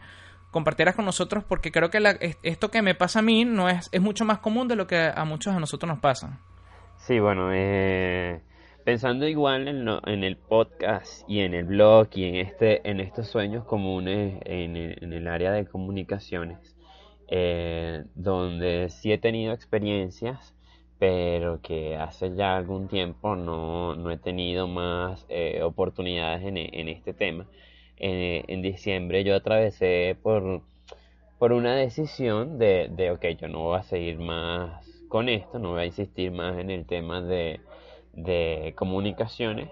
compartieras 0.50 0.94
con 0.94 1.04
nosotros 1.04 1.44
porque 1.44 1.72
creo 1.72 1.90
que 1.90 2.36
esto 2.42 2.70
que 2.70 2.82
me 2.82 2.94
pasa 2.94 3.20
a 3.20 3.22
mí 3.22 3.44
no 3.44 3.68
es, 3.68 3.88
es 3.92 4.00
mucho 4.00 4.24
más 4.24 4.38
común 4.38 4.68
de 4.68 4.76
lo 4.76 4.86
que 4.86 5.10
a 5.14 5.24
muchos 5.24 5.54
de 5.54 5.60
nosotros 5.60 5.88
nos 5.88 6.00
pasa. 6.00 6.40
Sí, 6.96 7.18
bueno, 7.18 7.50
eh, 7.52 8.40
pensando 8.84 9.26
igual 9.26 9.68
en, 9.68 9.88
en, 10.06 10.24
el 10.24 10.36
podcast 10.36 11.28
y 11.28 11.40
en 11.40 11.54
el 11.54 11.64
blog 11.64 12.08
y 12.14 12.24
en, 12.24 12.36
este, 12.36 12.88
en 12.88 13.00
estos 13.00 13.28
sueños 13.28 13.64
comunes 13.64 14.40
en 14.44 14.76
el, 14.76 15.28
área 15.28 15.52
de 15.52 15.66
comunicaciones, 15.66 16.76
eh, 17.28 18.04
donde 18.14 18.90
sí 18.90 19.12
he 19.12 19.18
tenido 19.18 19.52
experiencias 19.52 20.54
pero 21.00 21.60
que 21.62 21.96
hace 21.96 22.34
ya 22.36 22.56
algún 22.56 22.88
tiempo 22.88 23.34
no, 23.36 23.96
no 23.96 24.10
he 24.12 24.18
tenido 24.18 24.68
más 24.68 25.26
eh, 25.30 25.62
oportunidades 25.62 26.44
en, 26.44 26.58
en, 26.58 26.88
este 26.88 27.14
tema. 27.14 27.46
en 27.96 28.62
diciembre 28.62 29.24
yo 29.24 29.34
atravesé 29.34 30.16
por, 30.22 30.62
por 31.38 31.52
una 31.52 31.74
decisión 31.74 32.58
de, 32.58 32.88
de, 32.90 33.10
ok, 33.12 33.24
yo 33.40 33.48
no 33.48 33.60
voy 33.60 33.78
a 33.78 33.82
seguir 33.82 34.18
más 34.18 34.86
con 35.08 35.28
esto, 35.30 35.58
no 35.58 35.70
voy 35.72 35.82
a 35.82 35.86
insistir 35.86 36.32
más 36.32 36.58
en 36.58 36.70
el 36.70 36.86
tema 36.86 37.22
de, 37.22 37.60
de 38.12 38.74
comunicaciones, 38.76 39.70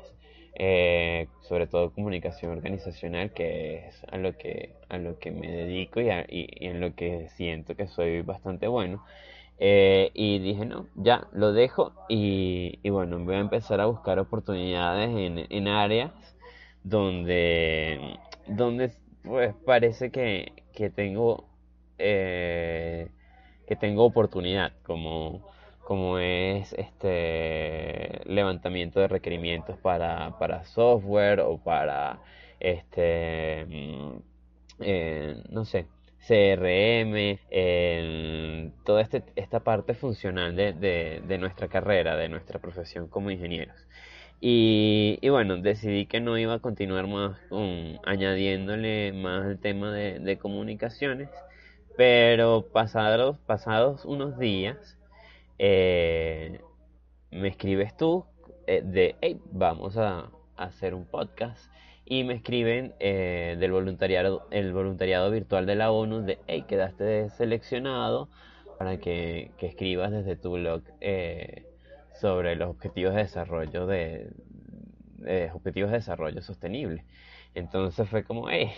eh, 0.55 1.29
sobre 1.43 1.67
todo 1.67 1.93
comunicación 1.93 2.53
organizacional, 2.53 3.33
que 3.33 3.87
es 3.89 4.03
a 4.11 4.17
lo 4.17 4.37
que, 4.39 4.77
a 4.89 4.99
lo 4.99 5.19
que 5.19 5.31
me 5.31 5.49
dedico 5.51 6.01
y, 6.01 6.09
y 6.29 6.67
en 6.67 6.81
lo 6.81 6.95
que 6.95 7.29
siento 7.37 7.77
que 7.77 7.87
soy 7.87 8.23
bastante 8.23 8.67
bueno. 8.67 9.03
Eh, 9.61 10.11
y 10.15 10.39
dije, 10.39 10.65
no, 10.67 10.87
ya 10.95 11.27
lo 11.33 11.53
dejo 11.53 11.93
y, 12.09 12.79
bueno, 12.91 13.19
voy 13.19 13.35
a 13.35 13.41
empezar 13.41 13.81
a 13.81 13.87
buscar 13.87 14.19
oportunidades 14.21 15.11
en, 15.11 15.47
en 15.51 15.69
áreas 15.69 16.13
donde, 16.85 18.19
donde 18.47 18.93
pues 19.25 19.55
parece 19.67 20.11
que, 20.11 20.53
que 20.73 20.91
tengo 20.91 21.49
eh, 21.99 23.09
que 23.67 23.77
tengo 23.77 24.05
oportunidad 24.05 24.73
como 24.85 25.43
como 25.85 26.19
es 26.19 26.75
este 26.75 28.21
levantamiento 28.27 29.01
de 29.01 29.09
requerimientos 29.09 29.79
para, 29.79 30.39
para 30.39 30.65
software 30.65 31.41
o 31.41 31.59
para 31.59 32.21
este 32.61 33.67
mm, 33.67 34.19
eh, 34.81 35.43
no 35.51 35.65
sé 35.65 35.87
CRM, 36.27 37.39
toda 38.85 39.01
este, 39.03 39.23
esta 39.37 39.61
parte 39.61 39.95
funcional 39.95 40.57
de, 40.57 40.73
de, 40.73 41.39
nuestra 41.39 41.69
carrera, 41.69 42.17
de 42.17 42.29
nuestra 42.29 42.59
profesión 42.59 43.09
como 43.09 43.31
ingenieros. 43.31 43.77
Y, 44.41 45.19
y, 45.21 45.29
bueno, 45.31 45.57
decidí 45.57 46.07
que 46.07 46.21
no 46.21 46.39
iba 46.39 46.55
a 46.55 46.59
continuar 46.61 47.07
más 47.09 47.39
con, 47.49 47.99
añadiéndole 48.05 49.13
más 49.13 49.47
el 49.47 49.59
tema 49.59 49.93
de, 49.93 50.21
de 50.21 50.39
comunicaciones, 50.39 51.29
pero 51.97 52.67
pasados, 52.73 53.39
pasados 53.47 54.05
unos 54.05 54.39
días, 54.39 54.99
eh, 55.59 56.61
me 57.31 57.49
escribes 57.49 57.97
tú 57.97 58.25
eh, 58.67 58.83
de, 58.85 59.17
hey, 59.21 59.41
vamos 59.51 59.97
a, 59.97 60.31
hacer 60.57 60.93
un 60.95 61.05
podcast 61.07 61.71
y 62.09 62.25
me 62.25 62.35
escriben 62.35 62.95
eh, 63.01 63.57
del 63.59 63.73
voluntariado, 63.73 64.47
el 64.51 64.73
voluntariado 64.73 65.31
virtual 65.31 65.67
de 65.67 65.75
la 65.77 65.91
ONU 65.91 66.23
de, 66.23 66.39
hey, 66.47 66.65
quedaste 66.67 67.29
seleccionado 67.31 68.29
para 68.79 68.99
que, 68.99 69.51
escribas 69.61 70.11
desde 70.11 70.37
tu 70.37 70.53
blog 70.53 70.83
sobre 72.21 72.57
los 72.57 72.71
objetivos 72.71 73.15
de 73.15 73.23
desarrollo 73.23 73.87
de, 73.87 74.31
objetivos 75.53 75.91
de 75.91 75.99
desarrollo 75.99 76.41
sostenible. 76.43 77.05
Entonces 77.55 78.09
fue 78.09 78.25
como, 78.25 78.49
hey, 78.49 78.71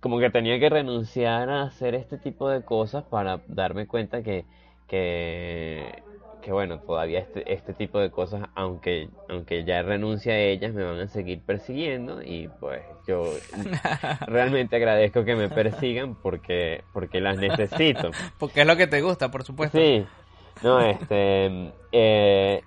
como 0.00 0.18
que 0.18 0.28
tenía 0.30 0.58
que 0.58 0.68
renunciar 0.68 1.48
a 1.50 1.62
hacer 1.62 1.94
este 1.94 2.18
tipo 2.18 2.48
de 2.50 2.62
cosas 2.62 3.04
para 3.04 3.42
darme 3.46 3.86
cuenta 3.86 4.22
que, 4.22 4.44
que, 4.86 6.02
bueno, 6.52 6.80
todavía 6.80 7.20
este, 7.20 7.52
este 7.52 7.74
tipo 7.74 7.98
de 7.98 8.10
cosas, 8.10 8.48
aunque, 8.54 9.08
aunque 9.28 9.64
ya 9.64 9.82
renuncie 9.82 10.32
a 10.32 10.38
ellas, 10.38 10.72
me 10.72 10.84
van 10.84 11.00
a 11.00 11.08
seguir 11.08 11.40
persiguiendo 11.42 12.22
y 12.22 12.48
pues 12.60 12.82
yo 13.06 13.24
realmente 14.26 14.76
agradezco 14.76 15.24
que 15.24 15.36
me 15.36 15.48
persigan 15.48 16.14
porque, 16.14 16.84
porque 16.92 17.20
las 17.20 17.36
necesito. 17.36 18.10
Porque 18.38 18.62
es 18.62 18.66
lo 18.66 18.76
que 18.76 18.86
te 18.86 19.00
gusta, 19.00 19.30
por 19.30 19.44
supuesto. 19.44 19.78
Sí, 19.78 20.04
no, 20.62 20.80
este, 20.80 21.72
eh, 21.92 22.62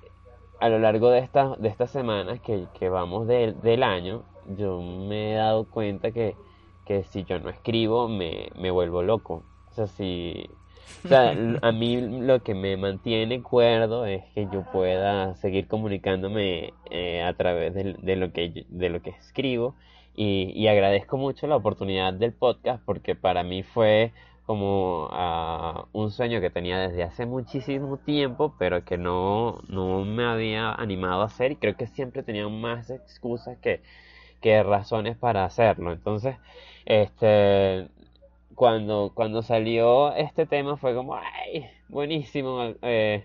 a 0.60 0.69
lo 0.69 0.79
largo 0.79 1.10
de, 1.10 1.19
esta, 1.19 1.55
de 1.57 1.69
estas 1.69 1.91
semanas 1.91 2.39
que, 2.41 2.65
que 2.77 2.89
vamos 2.89 3.27
del 3.27 3.84
año, 3.84 4.24
yo 4.57 4.81
me 4.81 5.34
he 5.34 5.36
dado 5.36 5.65
cuenta 5.65 6.12
que 6.12 6.36
que 6.88 7.03
si 7.03 7.25
yo 7.25 7.38
no 7.39 7.50
escribo 7.50 8.07
me, 8.07 8.50
me 8.55 8.72
vuelvo 8.72 9.03
loco. 9.03 9.43
O 9.69 9.74
sea, 9.75 9.88
si... 9.88 10.50
O 11.06 11.08
sea, 11.08 11.36
a 11.62 11.72
mí 11.72 12.01
lo 12.01 12.44
que 12.44 12.53
me 12.53 12.75
mantiene 12.77 13.41
cuerdo 13.41 14.06
es 14.06 14.24
que 14.34 14.48
yo 14.51 14.65
pueda 14.72 15.36
seguir 15.36 15.67
comunicándome 15.67 16.74
eh, 16.89 17.24
a 17.24 17.34
través 17.36 17.74
de, 17.74 18.15
lo 18.15 18.32
que, 18.32 18.65
de 18.67 18.89
lo 18.89 19.01
que 19.01 19.12
escribo 19.12 19.75
y, 20.15 20.51
y, 20.56 20.67
agradezco 20.67 21.17
mucho 21.17 21.46
la 21.48 21.56
oportunidad 21.56 22.13
del 22.13 22.34
podcast 22.34 22.84
porque 22.84 23.15
para 23.15 23.44
mí 23.44 23.62
fue 23.63 24.12
como 24.48 25.08
uh, 25.08 25.88
un 25.91 26.10
sueño 26.10 26.41
que 26.41 26.50
tenía 26.50 26.79
desde 26.79 27.03
hace 27.03 27.25
muchísimo 27.25 27.98
tiempo 27.98 28.56
pero 28.58 28.84
que 28.84 28.98
no, 28.98 29.62
no 29.67 30.06
me 30.06 30.24
había 30.24 30.72
animado 30.74 31.22
a 31.22 31.25
hacer 31.25 31.51
y 31.51 31.56
creo 31.58 31.75
que 31.75 31.86
siempre 31.88 32.24
tenía 32.24 32.48
más 32.48 32.89
excusas 32.89 33.58
que, 33.60 33.82
que 34.41 34.63
razones 34.63 35.17
para 35.17 35.46
hacerlo. 35.46 35.91
Entonces, 35.91 36.38
este, 36.86 37.89
cuando, 38.58 39.12
cuando 39.14 39.44
salió 39.44 40.16
este 40.16 40.48
tema 40.48 40.78
fue 40.78 40.96
como, 40.96 41.16
ay, 41.16 41.68
buenísimo, 41.90 42.74
eh, 42.82 43.24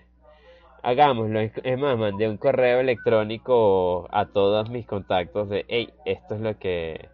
hagámoslo. 0.83 1.41
Es 1.41 1.79
más, 1.79 1.97
mandé 1.99 2.29
un 2.29 2.37
correo 2.37 2.81
electrónico 2.81 4.09
a 4.13 4.27
todos 4.27 4.69
mis 4.69 4.87
contactos 4.87 5.49
de, 5.49 5.65
hey, 5.69 5.89
esto 6.05 6.35
es 6.35 6.43
lo 6.43 6.59
que, 6.59 7.09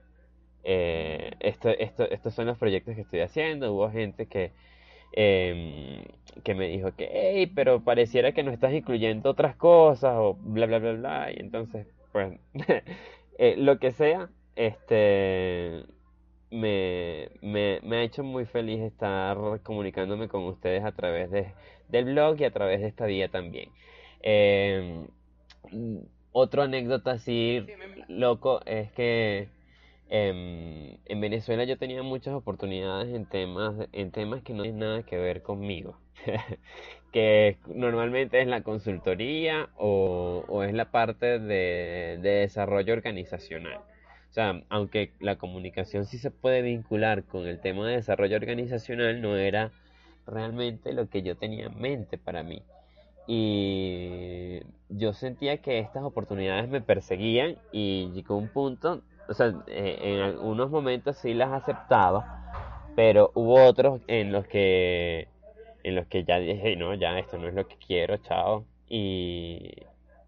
eh, 0.64 1.30
esto, 1.38 1.68
esto, 1.70 2.10
estos 2.10 2.34
son 2.34 2.46
los 2.46 2.58
proyectos 2.58 2.96
que 2.96 3.02
estoy 3.02 3.20
haciendo. 3.20 3.72
Hubo 3.72 3.88
gente 3.92 4.26
que, 4.26 4.50
em, 5.12 6.04
que 6.42 6.54
me 6.56 6.68
dijo 6.68 6.96
que, 6.96 7.08
hey, 7.12 7.46
pero 7.54 7.84
pareciera 7.84 8.32
que 8.32 8.42
no 8.42 8.50
estás 8.50 8.72
incluyendo 8.72 9.30
otras 9.30 9.54
cosas 9.56 10.14
o 10.16 10.34
bla, 10.40 10.66
bla, 10.66 10.80
bla, 10.80 10.92
bla. 10.94 11.32
Y 11.32 11.40
entonces, 11.40 11.86
pues, 12.12 12.40
Eh, 13.38 13.54
lo 13.56 13.78
que 13.78 13.92
sea, 13.92 14.30
este 14.56 15.84
me, 16.50 17.30
me, 17.42 17.80
me, 17.82 17.96
ha 17.96 18.02
hecho 18.02 18.22
muy 18.24 18.46
feliz 18.46 18.80
estar 18.80 19.36
comunicándome 19.62 20.28
con 20.28 20.44
ustedes 20.44 20.84
a 20.84 20.92
través 20.92 21.30
de, 21.30 21.52
del 21.88 22.06
blog 22.06 22.40
y 22.40 22.44
a 22.44 22.50
través 22.52 22.80
de 22.80 22.88
esta 22.88 23.06
vía 23.06 23.28
también. 23.28 23.70
Eh, 24.22 25.06
otra 26.32 26.64
anécdota 26.64 27.12
así 27.12 27.64
loco 28.08 28.60
es 28.66 28.92
que 28.92 29.48
em, 30.08 30.96
en 31.06 31.20
Venezuela 31.20 31.64
yo 31.64 31.78
tenía 31.78 32.02
muchas 32.02 32.34
oportunidades 32.34 33.14
en 33.14 33.26
temas, 33.26 33.88
en 33.92 34.10
temas 34.10 34.42
que 34.42 34.54
no 34.54 34.62
tienen 34.62 34.80
nada 34.80 35.02
que 35.02 35.18
ver 35.18 35.42
conmigo. 35.42 35.98
que 37.12 37.56
normalmente 37.66 38.40
es 38.40 38.46
la 38.46 38.62
consultoría 38.62 39.70
o, 39.76 40.62
es 40.62 40.74
la 40.74 40.90
parte 40.90 41.38
de, 41.38 42.18
desarrollo 42.20 42.92
organizacional. 42.92 43.80
O 44.30 44.32
sea, 44.32 44.62
aunque 44.68 45.12
la 45.20 45.36
comunicación 45.36 46.04
sí 46.04 46.18
se 46.18 46.30
puede 46.30 46.62
vincular 46.62 47.24
con 47.24 47.46
el 47.46 47.60
tema 47.60 47.86
de 47.86 47.96
desarrollo 47.96 48.36
organizacional, 48.36 49.20
no 49.22 49.36
era 49.36 49.72
realmente 50.26 50.92
lo 50.92 51.08
que 51.08 51.22
yo 51.22 51.36
tenía 51.36 51.66
en 51.66 51.80
mente 51.80 52.18
para 52.18 52.42
mí. 52.42 52.62
Y 53.26 54.60
yo 54.88 55.12
sentía 55.12 55.58
que 55.58 55.78
estas 55.78 56.02
oportunidades 56.02 56.68
me 56.68 56.80
perseguían 56.80 57.56
y 57.72 58.10
llegó 58.12 58.36
un 58.36 58.48
punto, 58.48 59.02
o 59.28 59.34
sea, 59.34 59.54
eh, 59.66 59.98
en 60.00 60.20
algunos 60.20 60.70
momentos 60.70 61.16
sí 61.18 61.34
las 61.34 61.52
aceptaba, 61.52 62.50
pero 62.96 63.30
hubo 63.34 63.64
otros 63.64 64.00
en 64.06 64.32
los 64.32 64.46
que 64.46 65.28
en 65.84 65.94
los 65.94 66.06
que 66.06 66.24
ya 66.24 66.38
dije, 66.38 66.76
no, 66.76 66.94
ya 66.94 67.18
esto 67.18 67.38
no 67.38 67.48
es 67.48 67.54
lo 67.54 67.66
que 67.66 67.76
quiero, 67.76 68.16
chao. 68.18 68.64
Y, 68.88 69.72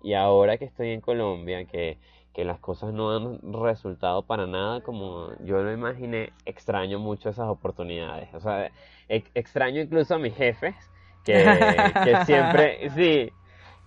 y 0.02 0.14
ahora 0.14 0.58
que 0.58 0.66
estoy 0.66 0.90
en 0.90 1.00
Colombia, 1.00 1.64
que, 1.64 1.98
que 2.40 2.44
las 2.46 2.58
cosas 2.58 2.94
no 2.94 3.14
han 3.14 3.38
resultado 3.52 4.22
para 4.22 4.46
nada 4.46 4.80
como 4.80 5.28
yo 5.44 5.62
lo 5.62 5.70
imaginé, 5.70 6.32
extraño 6.46 6.98
mucho 6.98 7.28
esas 7.28 7.48
oportunidades. 7.48 8.32
O 8.32 8.40
sea, 8.40 8.70
extraño 9.08 9.82
incluso 9.82 10.14
a 10.14 10.18
mis 10.18 10.34
jefes, 10.34 10.74
que, 11.22 11.34
que 12.04 12.24
siempre, 12.24 12.88
sí, 12.94 13.30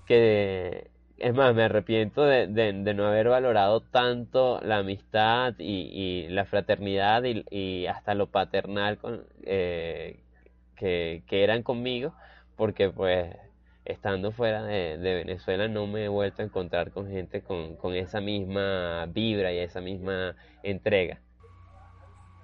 que 0.05 0.91
es 1.17 1.33
más, 1.33 1.55
me 1.55 1.63
arrepiento 1.63 2.22
de, 2.24 2.45
de, 2.45 2.93
no 2.93 3.07
haber 3.07 3.29
valorado 3.29 3.81
tanto 3.81 4.60
la 4.62 4.77
amistad 4.77 5.55
y, 5.57 5.89
y 5.91 6.27
la 6.29 6.45
fraternidad 6.45 7.24
y, 7.24 7.43
y, 7.50 7.88
hasta 7.88 8.13
lo 8.13 8.27
paternal 8.27 9.00
con, 9.00 9.24
eh, 9.45 10.19
que, 10.75 11.24
eran 11.27 11.63
conmigo, 11.63 12.13
porque 12.55 12.91
pues 12.91 13.36
estando 13.85 14.31
fuera 14.31 14.63
de, 14.63 14.97
Venezuela 14.97 15.67
no 15.67 15.87
me 15.87 16.05
he 16.05 16.07
vuelto 16.07 16.41
a 16.41 16.45
encontrar 16.45 16.91
con 16.91 17.09
gente 17.09 17.41
con, 17.41 17.77
esa 17.95 18.21
misma 18.21 19.05
vibra 19.07 19.51
y 19.51 19.59
esa 19.59 19.81
misma 19.81 20.35
entrega. 20.63 21.19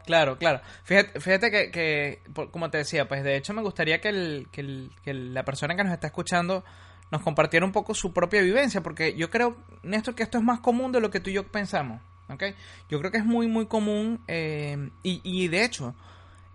Claro, 0.06 0.38
claro. 0.38 0.62
Fíjate, 0.84 1.20
fíjate 1.20 1.72
que, 1.72 2.20
como 2.52 2.70
te 2.70 2.80
decía, 2.80 3.08
pues 3.08 3.24
de 3.24 3.36
hecho 3.36 3.54
me 3.54 3.62
gustaría 3.62 4.02
que, 4.02 4.88
la 5.06 5.44
persona 5.44 5.76
que 5.76 5.84
nos 5.84 5.94
está 5.94 6.08
escuchando 6.08 6.64
nos 7.12 7.22
compartiera 7.22 7.66
un 7.66 7.72
poco 7.72 7.94
su 7.94 8.14
propia 8.14 8.42
vivencia, 8.42 8.82
porque 8.82 9.16
yo 9.16 9.30
creo, 9.30 9.58
Néstor, 9.84 10.16
que 10.16 10.24
esto 10.24 10.38
es 10.38 10.44
más 10.44 10.60
común 10.60 10.92
de 10.92 11.00
lo 11.00 11.10
que 11.10 11.20
tú 11.20 11.30
y 11.30 11.34
yo 11.34 11.48
pensamos. 11.48 12.02
¿okay? 12.30 12.54
Yo 12.90 13.00
creo 13.00 13.12
que 13.12 13.18
es 13.18 13.26
muy, 13.26 13.48
muy 13.48 13.68
común 13.68 14.22
eh, 14.28 14.90
y, 15.04 15.22
y 15.24 15.48
de 15.48 15.64
hecho, 15.64 15.96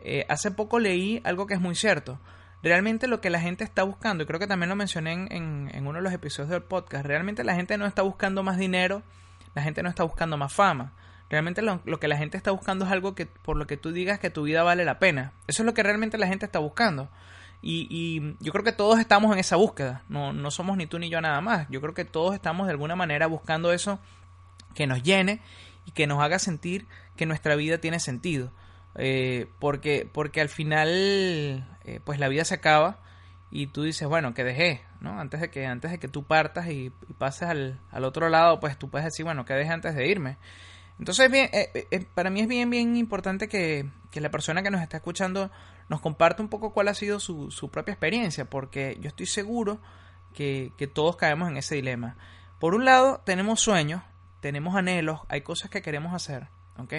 eh, 0.04 0.26
hace 0.28 0.50
poco 0.50 0.78
leí 0.78 1.20
algo 1.24 1.46
que 1.46 1.54
es 1.54 1.60
muy 1.60 1.74
cierto. 1.74 2.20
Realmente 2.64 3.08
lo 3.08 3.20
que 3.20 3.28
la 3.28 3.40
gente 3.40 3.62
está 3.62 3.82
buscando, 3.82 4.24
y 4.24 4.26
creo 4.26 4.40
que 4.40 4.46
también 4.46 4.70
lo 4.70 4.74
mencioné 4.74 5.12
en, 5.12 5.86
uno 5.86 5.98
de 5.98 6.00
los 6.00 6.14
episodios 6.14 6.48
del 6.48 6.62
podcast, 6.62 7.04
realmente 7.04 7.44
la 7.44 7.54
gente 7.54 7.76
no 7.76 7.84
está 7.84 8.00
buscando 8.00 8.42
más 8.42 8.56
dinero, 8.56 9.02
la 9.54 9.60
gente 9.60 9.82
no 9.82 9.90
está 9.90 10.02
buscando 10.02 10.38
más 10.38 10.50
fama. 10.50 10.94
Realmente 11.28 11.60
lo, 11.60 11.82
que 12.00 12.08
la 12.08 12.16
gente 12.16 12.38
está 12.38 12.52
buscando 12.52 12.86
es 12.86 12.90
algo 12.90 13.14
que 13.14 13.26
por 13.26 13.58
lo 13.58 13.66
que 13.66 13.76
tú 13.76 13.92
digas 13.92 14.18
que 14.18 14.30
tu 14.30 14.44
vida 14.44 14.62
vale 14.62 14.86
la 14.86 14.98
pena. 14.98 15.32
Eso 15.46 15.60
es 15.60 15.66
lo 15.66 15.74
que 15.74 15.82
realmente 15.82 16.16
la 16.16 16.26
gente 16.26 16.46
está 16.46 16.58
buscando. 16.58 17.10
Y, 17.60 17.86
y, 17.90 18.34
yo 18.42 18.50
creo 18.50 18.64
que 18.64 18.72
todos 18.72 18.98
estamos 18.98 19.30
en 19.34 19.40
esa 19.40 19.56
búsqueda. 19.56 20.02
No, 20.08 20.32
no 20.32 20.50
somos 20.50 20.78
ni 20.78 20.86
tú 20.86 20.98
ni 20.98 21.10
yo 21.10 21.20
nada 21.20 21.42
más. 21.42 21.68
Yo 21.68 21.82
creo 21.82 21.92
que 21.92 22.06
todos 22.06 22.34
estamos 22.34 22.66
de 22.66 22.72
alguna 22.72 22.96
manera 22.96 23.26
buscando 23.26 23.74
eso 23.74 23.98
que 24.74 24.86
nos 24.86 25.02
llene 25.02 25.42
y 25.84 25.90
que 25.90 26.06
nos 26.06 26.22
haga 26.22 26.38
sentir 26.38 26.86
que 27.14 27.26
nuestra 27.26 27.56
vida 27.56 27.76
tiene 27.76 28.00
sentido. 28.00 28.52
Eh, 28.96 29.46
porque, 29.58 30.08
porque 30.10 30.40
al 30.40 30.48
final, 30.48 30.88
eh, 31.84 32.00
pues 32.04 32.18
la 32.18 32.28
vida 32.28 32.44
se 32.44 32.54
acaba 32.54 33.00
y 33.50 33.68
tú 33.68 33.82
dices, 33.82 34.08
bueno, 34.08 34.34
que 34.34 34.44
dejé, 34.44 34.82
¿no? 35.00 35.20
Antes 35.20 35.40
de 35.40 35.50
que, 35.50 35.66
antes 35.66 35.92
de 35.92 35.98
que 35.98 36.08
tú 36.08 36.24
partas 36.24 36.68
y, 36.68 36.90
pases 37.18 37.48
al, 37.48 37.80
al, 37.90 38.04
otro 38.04 38.28
lado, 38.28 38.58
pues 38.58 38.76
tú 38.78 38.90
puedes 38.90 39.04
decir, 39.04 39.24
bueno, 39.24 39.44
que 39.44 39.54
dejé 39.54 39.70
antes 39.70 39.94
de 39.94 40.08
irme. 40.08 40.38
Entonces, 40.98 41.30
bien, 41.30 41.50
eh, 41.52 41.86
eh, 41.90 42.06
para 42.14 42.30
mí 42.30 42.40
es 42.40 42.48
bien, 42.48 42.70
bien 42.70 42.96
importante 42.96 43.48
que, 43.48 43.88
que, 44.10 44.20
la 44.20 44.30
persona 44.30 44.62
que 44.62 44.70
nos 44.70 44.80
está 44.80 44.96
escuchando 44.96 45.50
nos 45.88 46.00
comparte 46.00 46.42
un 46.42 46.48
poco 46.48 46.72
cuál 46.72 46.88
ha 46.88 46.94
sido 46.94 47.20
su, 47.20 47.50
su 47.50 47.70
propia 47.70 47.92
experiencia, 47.92 48.44
porque 48.48 48.96
yo 49.00 49.08
estoy 49.08 49.26
seguro 49.26 49.80
que, 50.32 50.72
que 50.76 50.86
todos 50.86 51.16
caemos 51.16 51.48
en 51.48 51.56
ese 51.56 51.76
dilema. 51.76 52.16
Por 52.58 52.74
un 52.74 52.84
lado, 52.84 53.22
tenemos 53.24 53.60
sueños, 53.60 54.02
tenemos 54.40 54.76
anhelos, 54.76 55.20
hay 55.28 55.42
cosas 55.42 55.70
que 55.70 55.82
queremos 55.82 56.14
hacer, 56.14 56.48
¿ok? 56.78 56.92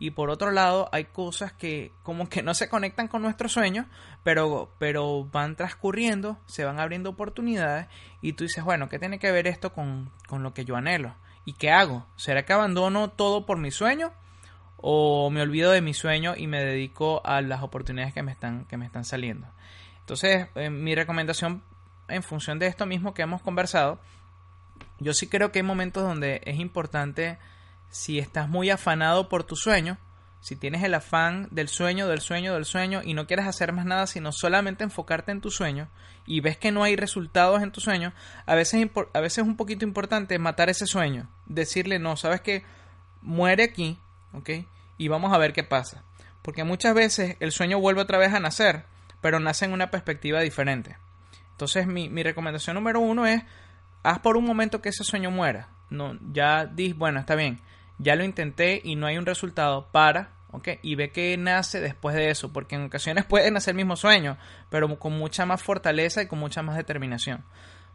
Y 0.00 0.12
por 0.12 0.30
otro 0.30 0.50
lado, 0.50 0.88
hay 0.92 1.04
cosas 1.04 1.52
que 1.52 1.92
como 2.02 2.26
que 2.30 2.42
no 2.42 2.54
se 2.54 2.70
conectan 2.70 3.06
con 3.06 3.20
nuestros 3.20 3.52
sueños, 3.52 3.84
pero, 4.24 4.72
pero 4.78 5.26
van 5.26 5.56
transcurriendo, 5.56 6.38
se 6.46 6.64
van 6.64 6.80
abriendo 6.80 7.10
oportunidades 7.10 7.86
y 8.22 8.32
tú 8.32 8.44
dices, 8.44 8.64
bueno, 8.64 8.88
¿qué 8.88 8.98
tiene 8.98 9.18
que 9.18 9.30
ver 9.30 9.46
esto 9.46 9.74
con, 9.74 10.10
con 10.26 10.42
lo 10.42 10.54
que 10.54 10.64
yo 10.64 10.74
anhelo? 10.74 11.14
¿Y 11.44 11.52
qué 11.52 11.70
hago? 11.70 12.06
¿Será 12.16 12.46
que 12.46 12.54
abandono 12.54 13.10
todo 13.10 13.44
por 13.44 13.58
mi 13.58 13.70
sueño? 13.70 14.10
¿O 14.78 15.28
me 15.28 15.42
olvido 15.42 15.70
de 15.70 15.82
mi 15.82 15.92
sueño 15.92 16.32
y 16.34 16.46
me 16.46 16.64
dedico 16.64 17.20
a 17.26 17.42
las 17.42 17.62
oportunidades 17.62 18.14
que 18.14 18.22
me 18.22 18.32
están, 18.32 18.64
que 18.64 18.78
me 18.78 18.86
están 18.86 19.04
saliendo? 19.04 19.48
Entonces, 19.98 20.48
eh, 20.54 20.70
mi 20.70 20.94
recomendación 20.94 21.62
en 22.08 22.22
función 22.22 22.58
de 22.58 22.68
esto 22.68 22.86
mismo 22.86 23.12
que 23.12 23.20
hemos 23.20 23.42
conversado, 23.42 24.00
yo 24.98 25.12
sí 25.12 25.28
creo 25.28 25.52
que 25.52 25.58
hay 25.58 25.62
momentos 25.62 26.04
donde 26.04 26.40
es 26.46 26.58
importante 26.58 27.38
si 27.90 28.18
estás 28.18 28.48
muy 28.48 28.70
afanado 28.70 29.28
por 29.28 29.44
tu 29.44 29.56
sueño, 29.56 29.98
si 30.40 30.56
tienes 30.56 30.82
el 30.82 30.94
afán 30.94 31.48
del 31.50 31.68
sueño, 31.68 32.08
del 32.08 32.20
sueño, 32.20 32.54
del 32.54 32.64
sueño 32.64 33.02
y 33.04 33.12
no 33.12 33.26
quieres 33.26 33.46
hacer 33.46 33.72
más 33.72 33.84
nada 33.84 34.06
sino 34.06 34.32
solamente 34.32 34.84
enfocarte 34.84 35.32
en 35.32 35.42
tu 35.42 35.50
sueño 35.50 35.88
y 36.24 36.40
ves 36.40 36.56
que 36.56 36.72
no 36.72 36.82
hay 36.82 36.96
resultados 36.96 37.62
en 37.62 37.72
tu 37.72 37.80
sueño, 37.80 38.14
a 38.46 38.54
veces, 38.54 38.88
a 39.12 39.20
veces 39.20 39.38
es 39.38 39.44
un 39.44 39.56
poquito 39.56 39.84
importante 39.84 40.38
matar 40.38 40.70
ese 40.70 40.86
sueño, 40.86 41.28
decirle 41.46 41.98
no, 41.98 42.16
sabes 42.16 42.40
que 42.40 42.64
muere 43.20 43.64
aquí, 43.64 43.98
¿ok? 44.32 44.50
Y 44.96 45.08
vamos 45.08 45.32
a 45.32 45.38
ver 45.38 45.52
qué 45.52 45.64
pasa. 45.64 46.04
Porque 46.42 46.64
muchas 46.64 46.94
veces 46.94 47.36
el 47.40 47.52
sueño 47.52 47.80
vuelve 47.80 48.00
otra 48.00 48.18
vez 48.18 48.32
a 48.32 48.40
nacer, 48.40 48.84
pero 49.20 49.40
nace 49.40 49.64
en 49.64 49.72
una 49.72 49.90
perspectiva 49.90 50.40
diferente. 50.40 50.96
Entonces 51.52 51.86
mi, 51.86 52.08
mi 52.08 52.22
recomendación 52.22 52.74
número 52.74 53.00
uno 53.00 53.26
es, 53.26 53.42
haz 54.02 54.20
por 54.20 54.36
un 54.36 54.44
momento 54.44 54.80
que 54.80 54.90
ese 54.90 55.04
sueño 55.04 55.30
muera. 55.30 55.68
No, 55.90 56.16
ya 56.32 56.64
dis, 56.64 56.96
bueno, 56.96 57.18
está 57.18 57.34
bien 57.34 57.60
ya 58.00 58.16
lo 58.16 58.24
intenté 58.24 58.80
y 58.82 58.96
no 58.96 59.06
hay 59.06 59.18
un 59.18 59.26
resultado, 59.26 59.88
para, 59.92 60.32
¿ok? 60.52 60.68
Y 60.82 60.94
ve 60.94 61.10
que 61.10 61.36
nace 61.36 61.80
después 61.80 62.16
de 62.16 62.30
eso, 62.30 62.52
porque 62.52 62.74
en 62.74 62.84
ocasiones 62.84 63.24
puede 63.28 63.50
nacer 63.50 63.72
el 63.72 63.76
mismo 63.76 63.96
sueño, 63.96 64.38
pero 64.70 64.98
con 64.98 65.12
mucha 65.12 65.46
más 65.46 65.62
fortaleza 65.62 66.22
y 66.22 66.26
con 66.26 66.38
mucha 66.38 66.62
más 66.62 66.76
determinación. 66.76 67.44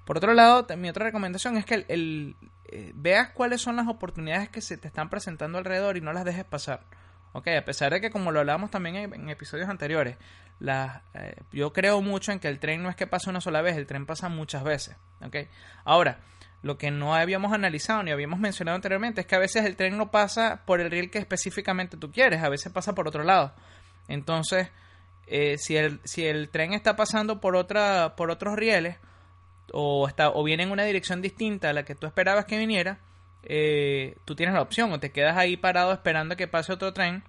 Por 0.05 0.17
otro 0.17 0.33
lado, 0.33 0.67
mi 0.77 0.89
otra 0.89 1.05
recomendación 1.05 1.57
es 1.57 1.65
que 1.65 1.85
el, 1.87 2.35
eh, 2.65 2.91
veas 2.93 3.29
cuáles 3.29 3.61
son 3.61 3.75
las 3.75 3.87
oportunidades 3.87 4.49
que 4.49 4.61
se 4.61 4.77
te 4.77 4.87
están 4.87 5.09
presentando 5.09 5.57
alrededor 5.57 5.97
y 5.97 6.01
no 6.01 6.13
las 6.13 6.25
dejes 6.25 6.45
pasar. 6.45 6.81
Ok, 7.33 7.47
a 7.47 7.65
pesar 7.65 7.91
de 7.91 7.99
que 7.99 8.11
como 8.11 8.31
lo 8.31 8.39
hablábamos 8.39 8.71
también 8.71 8.95
en, 8.95 9.29
episodios 9.29 9.67
anteriores, 9.67 10.15
la, 10.59 11.03
eh, 11.15 11.35
yo 11.51 11.73
creo 11.73 12.01
mucho 12.01 12.31
en 12.31 12.39
que 12.39 12.47
el 12.47 12.59
tren 12.59 12.81
no 12.81 12.89
es 12.89 12.95
que 12.95 13.07
pase 13.07 13.29
una 13.29 13.41
sola 13.41 13.61
vez, 13.61 13.75
el 13.75 13.87
tren 13.87 14.05
pasa 14.05 14.29
muchas 14.29 14.63
veces. 14.63 14.95
Ok, 15.21 15.35
ahora, 15.83 16.19
lo 16.65 16.79
que 16.79 16.89
no 16.89 17.13
habíamos 17.13 17.53
analizado 17.53 18.01
ni 18.01 18.09
habíamos 18.09 18.39
mencionado 18.39 18.73
anteriormente 18.73 19.21
es 19.21 19.27
que 19.27 19.35
a 19.35 19.39
veces 19.39 19.65
el 19.65 19.75
tren 19.75 19.99
no 19.99 20.09
pasa 20.09 20.63
por 20.65 20.81
el 20.81 20.89
riel 20.89 21.11
que 21.11 21.19
específicamente 21.19 21.95
tú 21.95 22.11
quieres, 22.11 22.41
a 22.41 22.49
veces 22.49 22.73
pasa 22.73 22.95
por 22.95 23.07
otro 23.07 23.23
lado. 23.23 23.53
Entonces, 24.07 24.69
eh, 25.27 25.59
si, 25.59 25.77
el, 25.77 25.99
si 26.05 26.25
el 26.25 26.49
tren 26.49 26.73
está 26.73 26.95
pasando 26.95 27.39
por, 27.39 27.55
otra, 27.55 28.15
por 28.15 28.31
otros 28.31 28.55
rieles 28.55 28.97
o, 29.73 30.07
está, 30.07 30.31
o 30.31 30.43
viene 30.43 30.63
en 30.63 30.71
una 30.71 30.85
dirección 30.85 31.21
distinta 31.21 31.69
a 31.69 31.73
la 31.73 31.85
que 31.85 31.93
tú 31.93 32.07
esperabas 32.07 32.45
que 32.45 32.57
viniera, 32.57 32.97
eh, 33.43 34.17
tú 34.25 34.35
tienes 34.35 34.55
la 34.55 34.63
opción 34.63 34.91
o 34.91 34.99
te 34.99 35.11
quedas 35.11 35.37
ahí 35.37 35.57
parado 35.57 35.93
esperando 35.93 36.35
que 36.35 36.47
pase 36.47 36.73
otro 36.73 36.93
tren 36.93 37.23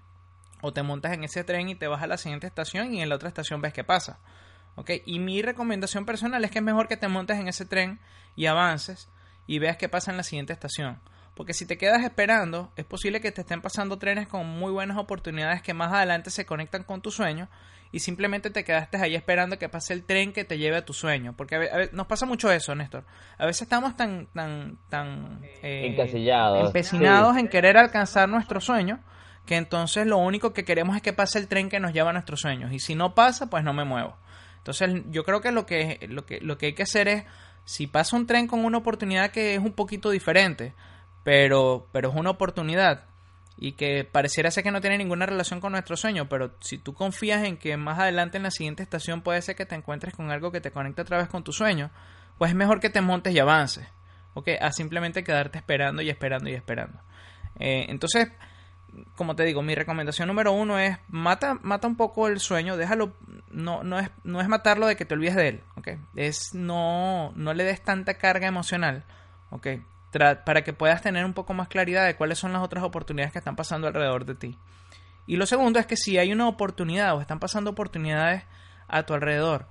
o 0.62 0.72
te 0.72 0.82
montas 0.82 1.12
en 1.12 1.24
ese 1.24 1.44
tren 1.44 1.68
y 1.68 1.74
te 1.74 1.88
vas 1.88 2.02
a 2.02 2.06
la 2.06 2.16
siguiente 2.16 2.46
estación 2.46 2.94
y 2.94 3.02
en 3.02 3.10
la 3.10 3.16
otra 3.16 3.28
estación 3.28 3.60
ves 3.60 3.74
qué 3.74 3.84
pasa. 3.84 4.18
¿Okay? 4.76 5.02
Y 5.04 5.18
mi 5.18 5.42
recomendación 5.42 6.06
personal 6.06 6.42
es 6.42 6.50
que 6.50 6.60
es 6.60 6.64
mejor 6.64 6.88
que 6.88 6.96
te 6.96 7.08
montes 7.08 7.38
en 7.38 7.48
ese 7.48 7.66
tren 7.66 8.00
y 8.34 8.46
avances 8.46 9.10
y 9.46 9.58
veas 9.58 9.76
qué 9.76 9.88
pasa 9.88 10.10
en 10.10 10.16
la 10.16 10.22
siguiente 10.22 10.52
estación. 10.52 11.00
Porque 11.34 11.52
si 11.52 11.66
te 11.66 11.76
quedas 11.76 12.02
esperando, 12.02 12.72
es 12.76 12.86
posible 12.86 13.20
que 13.20 13.30
te 13.30 13.42
estén 13.42 13.60
pasando 13.60 13.98
trenes 13.98 14.26
con 14.26 14.46
muy 14.46 14.72
buenas 14.72 14.96
oportunidades 14.96 15.60
que 15.60 15.74
más 15.74 15.92
adelante 15.92 16.30
se 16.30 16.46
conectan 16.46 16.82
con 16.82 17.02
tu 17.02 17.10
sueño 17.10 17.48
y 17.92 18.00
simplemente 18.00 18.50
te 18.50 18.64
quedaste 18.64 18.96
ahí 18.96 19.14
esperando 19.14 19.58
que 19.58 19.68
pase 19.68 19.92
el 19.92 20.02
tren 20.02 20.32
que 20.32 20.44
te 20.44 20.56
lleve 20.56 20.78
a 20.78 20.84
tu 20.84 20.94
sueño. 20.94 21.34
Porque 21.36 21.90
nos 21.92 22.06
pasa 22.06 22.24
mucho 22.24 22.50
eso, 22.50 22.74
Néstor. 22.74 23.04
A 23.36 23.44
veces 23.44 23.62
estamos 23.62 23.96
tan, 23.96 24.26
tan, 24.34 24.78
tan 24.88 25.40
eh, 25.62 25.86
encasillados, 25.86 26.66
empecinados 26.68 27.36
en 27.36 27.48
querer 27.48 27.76
alcanzar 27.76 28.28
nuestro 28.28 28.60
sueño 28.60 29.00
que 29.46 29.56
entonces 29.56 30.06
lo 30.06 30.18
único 30.18 30.52
que 30.52 30.64
queremos 30.64 30.96
es 30.96 31.02
que 31.02 31.12
pase 31.12 31.38
el 31.38 31.48
tren 31.48 31.68
que 31.68 31.80
nos 31.80 31.92
lleva 31.92 32.10
a 32.10 32.12
nuestros 32.12 32.40
sueños. 32.40 32.72
Y 32.72 32.80
si 32.80 32.94
no 32.94 33.14
pasa, 33.14 33.48
pues 33.48 33.62
no 33.62 33.72
me 33.72 33.84
muevo. 33.84 34.16
Entonces 34.58 35.04
yo 35.10 35.22
creo 35.22 35.40
que 35.40 35.52
lo 35.52 35.64
que, 35.64 36.06
lo 36.08 36.26
que, 36.26 36.40
lo 36.40 36.58
que 36.58 36.66
hay 36.66 36.72
que 36.72 36.82
hacer 36.82 37.06
es 37.06 37.24
si 37.66 37.86
pasa 37.86 38.16
un 38.16 38.26
tren 38.26 38.46
con 38.46 38.64
una 38.64 38.78
oportunidad 38.78 39.32
que 39.32 39.54
es 39.54 39.60
un 39.60 39.72
poquito 39.72 40.10
diferente, 40.10 40.72
pero, 41.24 41.88
pero 41.92 42.10
es 42.10 42.14
una 42.14 42.30
oportunidad 42.30 43.04
y 43.58 43.72
que 43.72 44.04
pareciera 44.04 44.50
ser 44.50 44.62
que 44.62 44.70
no 44.70 44.80
tiene 44.80 44.98
ninguna 44.98 45.26
relación 45.26 45.60
con 45.60 45.72
nuestro 45.72 45.96
sueño, 45.96 46.28
pero 46.28 46.54
si 46.60 46.78
tú 46.78 46.94
confías 46.94 47.44
en 47.44 47.56
que 47.56 47.76
más 47.76 47.98
adelante 47.98 48.36
en 48.36 48.44
la 48.44 48.50
siguiente 48.52 48.82
estación 48.82 49.22
puede 49.22 49.42
ser 49.42 49.56
que 49.56 49.66
te 49.66 49.74
encuentres 49.74 50.14
con 50.14 50.30
algo 50.30 50.52
que 50.52 50.60
te 50.60 50.70
conecte 50.70 51.02
otra 51.02 51.18
vez 51.18 51.28
con 51.28 51.42
tu 51.42 51.52
sueño, 51.52 51.90
pues 52.38 52.50
es 52.50 52.56
mejor 52.56 52.80
que 52.80 52.90
te 52.90 53.00
montes 53.00 53.34
y 53.34 53.40
avances, 53.40 53.88
¿ok? 54.34 54.50
A 54.60 54.70
simplemente 54.70 55.24
quedarte 55.24 55.58
esperando 55.58 56.02
y 56.02 56.10
esperando 56.10 56.48
y 56.48 56.54
esperando. 56.54 57.00
Eh, 57.58 57.86
entonces, 57.88 58.28
como 59.14 59.36
te 59.36 59.44
digo, 59.44 59.62
mi 59.62 59.74
recomendación 59.74 60.28
número 60.28 60.52
uno 60.52 60.78
es 60.78 60.98
mata, 61.08 61.58
mata 61.62 61.86
un 61.86 61.96
poco 61.96 62.28
el 62.28 62.40
sueño, 62.40 62.76
déjalo, 62.76 63.12
no, 63.50 63.82
no, 63.82 63.98
es, 63.98 64.10
no 64.24 64.40
es 64.40 64.48
matarlo 64.48 64.86
de 64.86 64.96
que 64.96 65.04
te 65.04 65.14
olvides 65.14 65.36
de 65.36 65.48
él, 65.48 65.60
¿ok? 65.76 65.88
Es 66.14 66.54
no, 66.54 67.32
no 67.36 67.54
le 67.54 67.64
des 67.64 67.82
tanta 67.82 68.14
carga 68.14 68.46
emocional, 68.46 69.04
¿ok? 69.50 69.68
para 70.44 70.64
que 70.64 70.72
puedas 70.72 71.02
tener 71.02 71.26
un 71.26 71.34
poco 71.34 71.52
más 71.52 71.68
claridad 71.68 72.06
de 72.06 72.16
cuáles 72.16 72.38
son 72.38 72.52
las 72.52 72.62
otras 72.62 72.82
oportunidades 72.84 73.32
que 73.32 73.38
están 73.38 73.56
pasando 73.56 73.86
alrededor 73.86 74.24
de 74.24 74.34
ti. 74.34 74.58
Y 75.26 75.36
lo 75.36 75.46
segundo 75.46 75.78
es 75.78 75.86
que 75.86 75.96
si 75.96 76.16
hay 76.18 76.32
una 76.32 76.48
oportunidad 76.48 77.14
o 77.14 77.20
están 77.20 77.38
pasando 77.38 77.70
oportunidades 77.70 78.44
a 78.88 79.02
tu 79.02 79.12
alrededor 79.12 79.66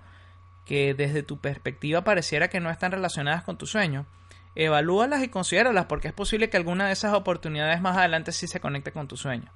que 0.66 0.94
desde 0.94 1.24
tu 1.24 1.40
perspectiva 1.40 2.04
pareciera 2.04 2.50
que 2.50 2.60
no 2.60 2.70
están 2.70 2.92
relacionadas 2.92 3.44
con 3.44 3.58
tu 3.58 3.66
sueño, 3.66 4.06
evalúalas 4.56 5.22
y 5.24 5.30
considéralas 5.30 5.86
porque 5.86 6.08
es 6.08 6.14
posible 6.14 6.50
que 6.50 6.58
alguna 6.58 6.88
de 6.88 6.94
esas 6.94 7.14
oportunidades 7.14 7.82
más 7.82 7.98
adelante 7.98 8.32
sí 8.32 8.48
se 8.48 8.60
conecte 8.60 8.92
con 8.92 9.08
tu 9.08 9.18
sueño. 9.18 9.52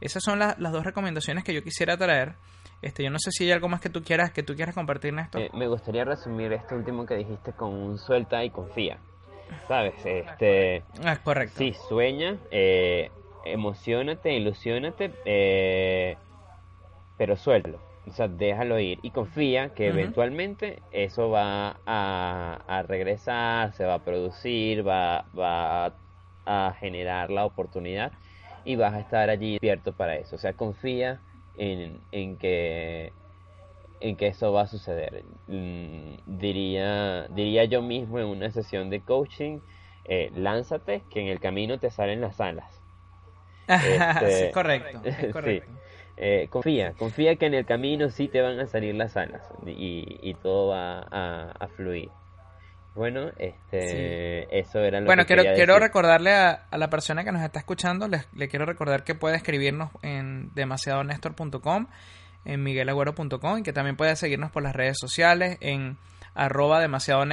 Esas 0.00 0.22
son 0.22 0.38
las 0.38 0.58
dos 0.58 0.84
recomendaciones 0.84 1.44
que 1.44 1.54
yo 1.54 1.62
quisiera 1.62 1.96
traer. 1.96 2.34
Este, 2.82 3.04
yo 3.04 3.10
no 3.10 3.18
sé 3.20 3.30
si 3.30 3.44
hay 3.44 3.52
algo 3.52 3.68
más 3.68 3.80
que 3.80 3.88
tú 3.88 4.02
quieras 4.02 4.32
que 4.32 4.42
tú 4.42 4.56
quieras 4.56 4.74
compartir, 4.74 5.16
esto 5.16 5.38
Eh, 5.38 5.50
me 5.54 5.68
gustaría 5.68 6.04
resumir 6.04 6.52
esto 6.52 6.74
último 6.74 7.06
que 7.06 7.14
dijiste 7.14 7.52
con 7.52 7.72
un 7.72 7.96
suelta 7.96 8.44
y 8.44 8.50
confía. 8.50 8.98
¿Sabes? 9.68 9.94
Este, 10.04 10.82
ah, 11.04 11.16
correcto. 11.22 11.58
Sí, 11.58 11.74
sueña, 11.88 12.36
eh, 12.50 13.10
emocionate, 13.44 14.32
ilusionate, 14.34 15.12
eh, 15.24 16.16
pero 17.16 17.36
suéltalo. 17.36 17.91
O 18.06 18.12
sea, 18.12 18.28
déjalo 18.28 18.80
ir 18.80 18.98
y 19.02 19.10
confía 19.10 19.70
que 19.70 19.86
eventualmente 19.88 20.82
eso 20.90 21.30
va 21.30 21.76
a, 21.86 22.84
regresar, 22.88 23.72
se 23.74 23.84
va 23.84 23.94
a 23.94 23.98
producir, 24.04 24.86
va, 24.86 25.24
va 25.38 25.94
a 26.44 26.74
generar 26.80 27.30
la 27.30 27.44
oportunidad 27.44 28.12
y 28.64 28.76
vas 28.76 28.94
a 28.94 29.00
estar 29.00 29.30
allí 29.30 29.52
despierto 29.52 29.92
para 29.92 30.16
eso. 30.16 30.34
O 30.36 30.38
sea, 30.38 30.54
confía 30.54 31.20
en, 31.56 32.00
en 32.10 32.36
que 32.36 33.12
en 34.02 34.16
que 34.16 34.26
eso 34.26 34.52
va 34.52 34.62
a 34.62 34.66
suceder. 34.66 35.24
Mm, 35.46 36.14
diría, 36.26 37.28
diría 37.28 37.64
yo 37.64 37.82
mismo 37.82 38.18
en 38.18 38.26
una 38.26 38.50
sesión 38.50 38.90
de 38.90 39.00
coaching, 39.00 39.60
eh, 40.04 40.30
lánzate, 40.34 41.02
que 41.08 41.20
en 41.20 41.28
el 41.28 41.38
camino 41.38 41.78
te 41.78 41.90
salen 41.90 42.20
las 42.20 42.40
alas. 42.40 42.80
Este, 43.68 44.50
correcto, 44.50 45.00
correcto. 45.32 45.72
Eh, 46.16 46.46
confía, 46.50 46.92
confía 46.92 47.36
que 47.36 47.46
en 47.46 47.54
el 47.54 47.64
camino 47.64 48.10
sí 48.10 48.28
te 48.28 48.40
van 48.42 48.60
a 48.60 48.66
salir 48.66 48.94
las 48.94 49.16
alas 49.16 49.42
y, 49.66 50.34
todo 50.42 50.68
va 50.68 51.00
a, 51.00 51.68
fluir. 51.76 52.10
Bueno, 52.94 53.30
este, 53.38 54.58
eso 54.58 54.80
era 54.80 55.00
lo 55.00 55.06
bueno, 55.06 55.24
que 55.24 55.34
quiero, 55.34 55.54
quiero 55.54 55.78
recordarle 55.78 56.32
a, 56.32 56.66
a, 56.70 56.76
la 56.76 56.90
persona 56.90 57.24
que 57.24 57.32
nos 57.32 57.42
está 57.42 57.58
escuchando, 57.58 58.06
le, 58.06 58.24
le 58.36 58.48
quiero 58.48 58.66
recordar 58.66 59.02
que 59.04 59.14
puede 59.14 59.36
escribirnos 59.36 59.90
en 60.02 60.50
demasiadonestor.com, 60.54 61.86
en 62.44 62.62
miguelagüero.com 62.62 63.58
y 63.58 63.62
que 63.62 63.72
también 63.72 63.96
puede 63.96 64.14
seguirnos 64.16 64.50
por 64.50 64.62
las 64.62 64.76
redes 64.76 64.98
sociales 65.00 65.56
en 65.60 65.96
arroba 66.34 66.80
demasiado 66.80 67.24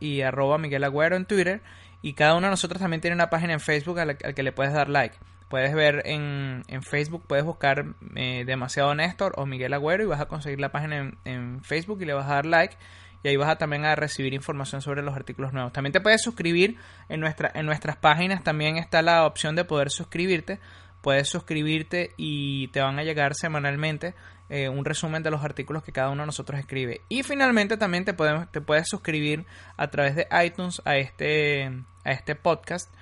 y 0.00 0.22
arroba 0.22 0.58
Miguel 0.58 0.84
Agüero 0.84 1.16
en 1.16 1.26
Twitter. 1.26 1.62
Y 2.02 2.14
cada 2.14 2.34
uno 2.34 2.48
de 2.48 2.50
nosotros 2.50 2.80
también 2.80 3.00
tiene 3.00 3.14
una 3.14 3.30
página 3.30 3.54
en 3.54 3.60
Facebook 3.60 3.98
al 3.98 4.16
que 4.16 4.42
le 4.42 4.52
puedes 4.52 4.74
dar 4.74 4.88
like 4.88 5.16
puedes 5.48 5.74
ver 5.74 6.02
en, 6.06 6.62
en 6.68 6.82
Facebook, 6.82 7.24
puedes 7.26 7.44
buscar 7.44 7.84
eh, 8.16 8.44
Demasiado 8.46 8.94
Néstor 8.94 9.34
o 9.36 9.46
Miguel 9.46 9.74
Agüero 9.74 10.02
y 10.02 10.06
vas 10.06 10.20
a 10.20 10.26
conseguir 10.26 10.60
la 10.60 10.72
página 10.72 11.12
en, 11.24 11.62
Facebook 11.62 12.02
y 12.02 12.04
le 12.04 12.14
vas 12.14 12.26
a 12.26 12.34
dar 12.34 12.46
like. 12.46 12.76
y 13.22 13.28
ahí 13.28 13.36
vas 13.36 13.48
a 13.48 13.56
también 13.56 13.84
a 13.84 13.94
recibir 13.94 14.34
información 14.34 14.82
sobre 14.82 15.02
los 15.02 15.14
artículos 15.14 15.52
nuevos. 15.52 15.72
También 15.72 15.92
te 15.92 16.00
puedes 16.00 16.22
suscribir 16.22 16.76
en, 17.08 17.20
nuestra, 17.20 17.50
en 17.54 17.66
nuestras 17.66 17.96
páginas, 17.96 18.42
también 18.42 18.76
está 18.76 19.02
la 19.02 19.26
opción 19.26 19.54
de 19.56 19.64
poder 19.64 19.90
suscribirte. 19.90 20.60
Puedes 21.00 21.28
suscribirte 21.28 22.12
y 22.16 22.68
te 22.68 22.80
van 22.80 22.98
a 22.98 23.02
llegar 23.02 23.34
semanalmente 23.34 24.14
eh, 24.48 24.68
un 24.68 24.84
resumen 24.84 25.22
de 25.22 25.30
los 25.30 25.42
artículos 25.42 25.82
que 25.82 25.92
cada 25.92 26.10
uno 26.10 26.22
de 26.22 26.26
nosotros 26.26 26.58
escribe. 26.58 27.02
Y 27.08 27.22
finalmente 27.22 27.76
también 27.76 28.04
te, 28.04 28.14
podemos, 28.14 28.50
te 28.50 28.60
puedes 28.60 28.88
suscribir 28.88 29.46
a 29.76 29.88
través 29.88 30.16
de 30.16 30.26
iTunes 30.44 30.80
a 30.84 30.96
este, 30.96 31.66
a 32.04 32.10
este 32.10 32.34
podcast 32.34 32.92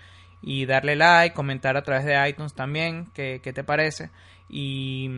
y 0.43 0.67
darle 0.67 0.97
like, 0.97 1.35
comentar 1.35 1.77
a 1.77 1.83
través 1.83 2.05
de 2.05 2.29
iTunes 2.29 2.53
también 2.53 3.07
qué, 3.15 3.41
qué 3.43 3.53
te 3.53 3.65
parece 3.65 4.11
y, 4.53 5.09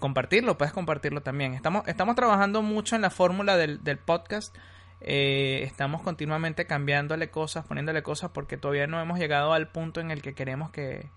compartirlo, 0.00 0.56
puedes 0.56 0.72
compartirlo 0.72 1.20
también. 1.20 1.52
Estamos, 1.54 1.86
estamos 1.86 2.16
trabajando 2.16 2.62
mucho 2.62 2.96
en 2.96 3.02
la 3.02 3.10
fórmula 3.10 3.56
del, 3.58 3.84
del 3.84 3.98
podcast. 3.98 4.56
Eh, 5.00 5.60
estamos 5.64 6.00
continuamente 6.02 6.66
cambiándole 6.66 7.30
cosas, 7.30 7.66
poniéndole 7.66 8.02
cosas 8.02 8.30
porque 8.32 8.56
todavía 8.56 8.86
no 8.86 9.00
hemos 9.00 9.18
llegado 9.18 9.52
al 9.52 9.68
punto 9.68 10.00
en 10.00 10.10
el 10.10 10.22
que 10.22 10.34
queremos 10.34 10.70
que, 10.70 11.10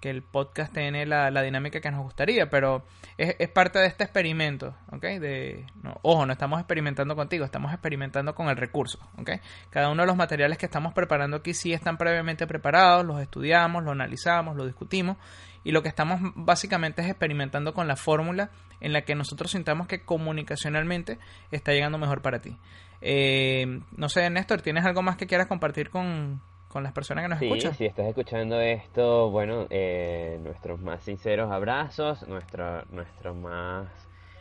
que 0.00 0.10
el 0.10 0.22
podcast 0.22 0.72
tiene 0.72 1.06
la, 1.06 1.30
dinámica 1.42 1.80
que 1.80 1.90
nos 1.90 2.02
gustaría, 2.02 2.48
pero 2.48 2.84
es, 3.16 3.48
parte 3.48 3.78
de 3.78 3.86
este 3.86 4.04
experimento, 4.04 4.74
¿ok? 4.92 5.02
De, 5.02 5.66
ojo, 6.02 6.24
no 6.26 6.32
estamos 6.32 6.60
experimentando 6.60 7.16
contigo, 7.16 7.44
estamos 7.44 7.72
experimentando 7.72 8.34
con 8.34 8.48
el 8.48 8.56
recurso, 8.56 8.98
¿ok? 9.18 9.30
Cada 9.70 9.90
uno 9.90 10.02
de 10.02 10.06
los 10.06 10.16
materiales 10.16 10.58
que 10.58 10.66
estamos 10.66 10.92
preparando 10.92 11.38
aquí 11.38 11.54
sí 11.54 11.72
están 11.72 11.98
previamente 11.98 12.46
preparados, 12.46 13.04
los 13.04 13.20
estudiamos, 13.20 13.82
los 13.82 13.92
analizamos, 13.92 14.56
los 14.56 14.66
discutimos, 14.66 15.16
y 15.64 15.72
lo 15.72 15.82
que 15.82 15.88
estamos 15.88 16.20
básicamente 16.34 17.02
es 17.02 17.08
experimentando 17.08 17.74
con 17.74 17.88
la 17.88 17.96
fórmula 17.96 18.50
en 18.80 18.92
la 18.92 19.02
que 19.02 19.14
nosotros 19.14 19.50
sintamos 19.50 19.88
que 19.88 20.04
comunicacionalmente 20.04 21.18
está 21.50 21.72
llegando 21.72 21.98
mejor 21.98 22.22
para 22.22 22.40
ti. 22.40 22.56
Eh, 23.00 23.80
no 23.96 24.08
sé, 24.08 24.28
Néstor, 24.30 24.62
¿tienes 24.62 24.84
algo 24.84 25.02
más 25.02 25.16
que 25.16 25.26
quieras 25.26 25.46
compartir 25.46 25.90
con, 25.90 26.40
con 26.68 26.82
las 26.82 26.92
personas 26.92 27.24
que 27.24 27.28
nos 27.28 27.42
escuchan. 27.42 27.74
Si 27.74 27.86
estás 27.86 28.06
escuchando 28.06 28.60
esto, 28.60 29.30
bueno, 29.30 29.66
eh, 29.70 30.38
nuestros 30.42 30.80
más 30.80 31.02
sinceros 31.02 31.50
abrazos, 31.50 32.26
nuestro, 32.28 32.84
nuestro 32.90 33.34
más 33.34 33.88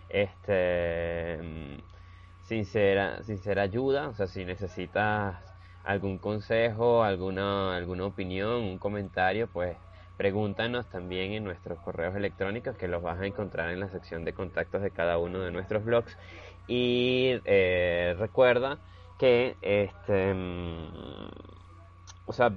este 0.10 1.40
sincera, 2.44 3.24
sincera 3.24 3.63
ayuda, 3.63 4.08
o 4.10 4.13
sea, 4.13 4.28
si 4.28 4.46
necesitas 4.46 5.36
algún 5.84 6.18
consejo, 6.18 7.04
alguna, 7.04 7.76
alguna 7.76 8.06
opinión, 8.06 8.63
un 8.63 8.78
comentario, 8.78 9.48
pues 9.48 9.78
pregúntanos 10.18 10.88
también 10.88 11.34
en 11.34 11.44
nuestros 11.44 11.80
correos 11.80 12.16
electrónicos 12.16 12.76
que 12.76 12.88
los 12.88 13.02
vas 13.04 13.20
a 13.20 13.26
encontrar 13.26 13.70
en 13.70 13.80
la 13.80 13.90
sección 13.90 14.26
de 14.26 14.34
contactos 14.34 14.82
de 14.82 14.92
cada 14.92 15.18
uno 15.18 15.40
de 15.40 15.52
nuestros 15.52 15.86
blogs. 15.86 16.18
Y 16.68 17.40
eh, 17.46 18.16
recuerda 18.18 18.80
que 19.20 19.56
este 19.62 20.34
o 22.28 22.34
sea, 22.34 22.52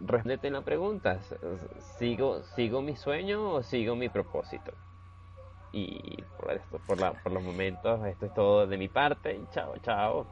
respóndete 0.00 0.50
la 0.50 0.62
pregunta, 0.62 1.20
¿sigo, 1.98 2.42
¿sigo 2.56 2.80
mi 2.80 2.96
sueño 2.96 3.50
o 3.50 3.62
sigo 3.62 3.94
mi 3.96 4.08
propósito? 4.08 4.72
Y 5.72 6.22
por, 6.38 6.52
esto, 6.52 6.78
por, 6.86 7.00
la, 7.00 7.12
por 7.12 7.32
los 7.32 7.42
momentos, 7.42 8.04
esto 8.06 8.26
es 8.26 8.34
todo 8.34 8.66
de 8.66 8.76
mi 8.76 8.88
parte. 8.88 9.40
Chao, 9.52 9.74
chao. 9.78 10.26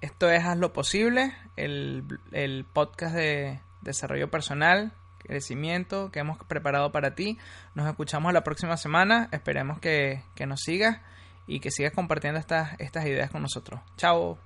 Esto 0.00 0.30
es 0.30 0.44
Haz 0.44 0.58
lo 0.58 0.72
Posible, 0.72 1.32
el, 1.56 2.04
el 2.32 2.64
podcast 2.64 3.14
de 3.14 3.60
desarrollo 3.82 4.30
personal, 4.30 4.92
crecimiento 5.18 6.10
que 6.10 6.20
hemos 6.20 6.38
preparado 6.38 6.92
para 6.92 7.14
ti. 7.14 7.38
Nos 7.74 7.88
escuchamos 7.88 8.32
la 8.32 8.42
próxima 8.42 8.76
semana. 8.76 9.28
Esperemos 9.32 9.80
que, 9.80 10.22
que 10.34 10.46
nos 10.46 10.60
sigas 10.60 11.00
y 11.46 11.60
que 11.60 11.70
sigas 11.70 11.92
compartiendo 11.92 12.38
estas, 12.38 12.78
estas 12.80 13.06
ideas 13.06 13.30
con 13.30 13.42
nosotros. 13.42 13.80
Chao. 13.96 14.38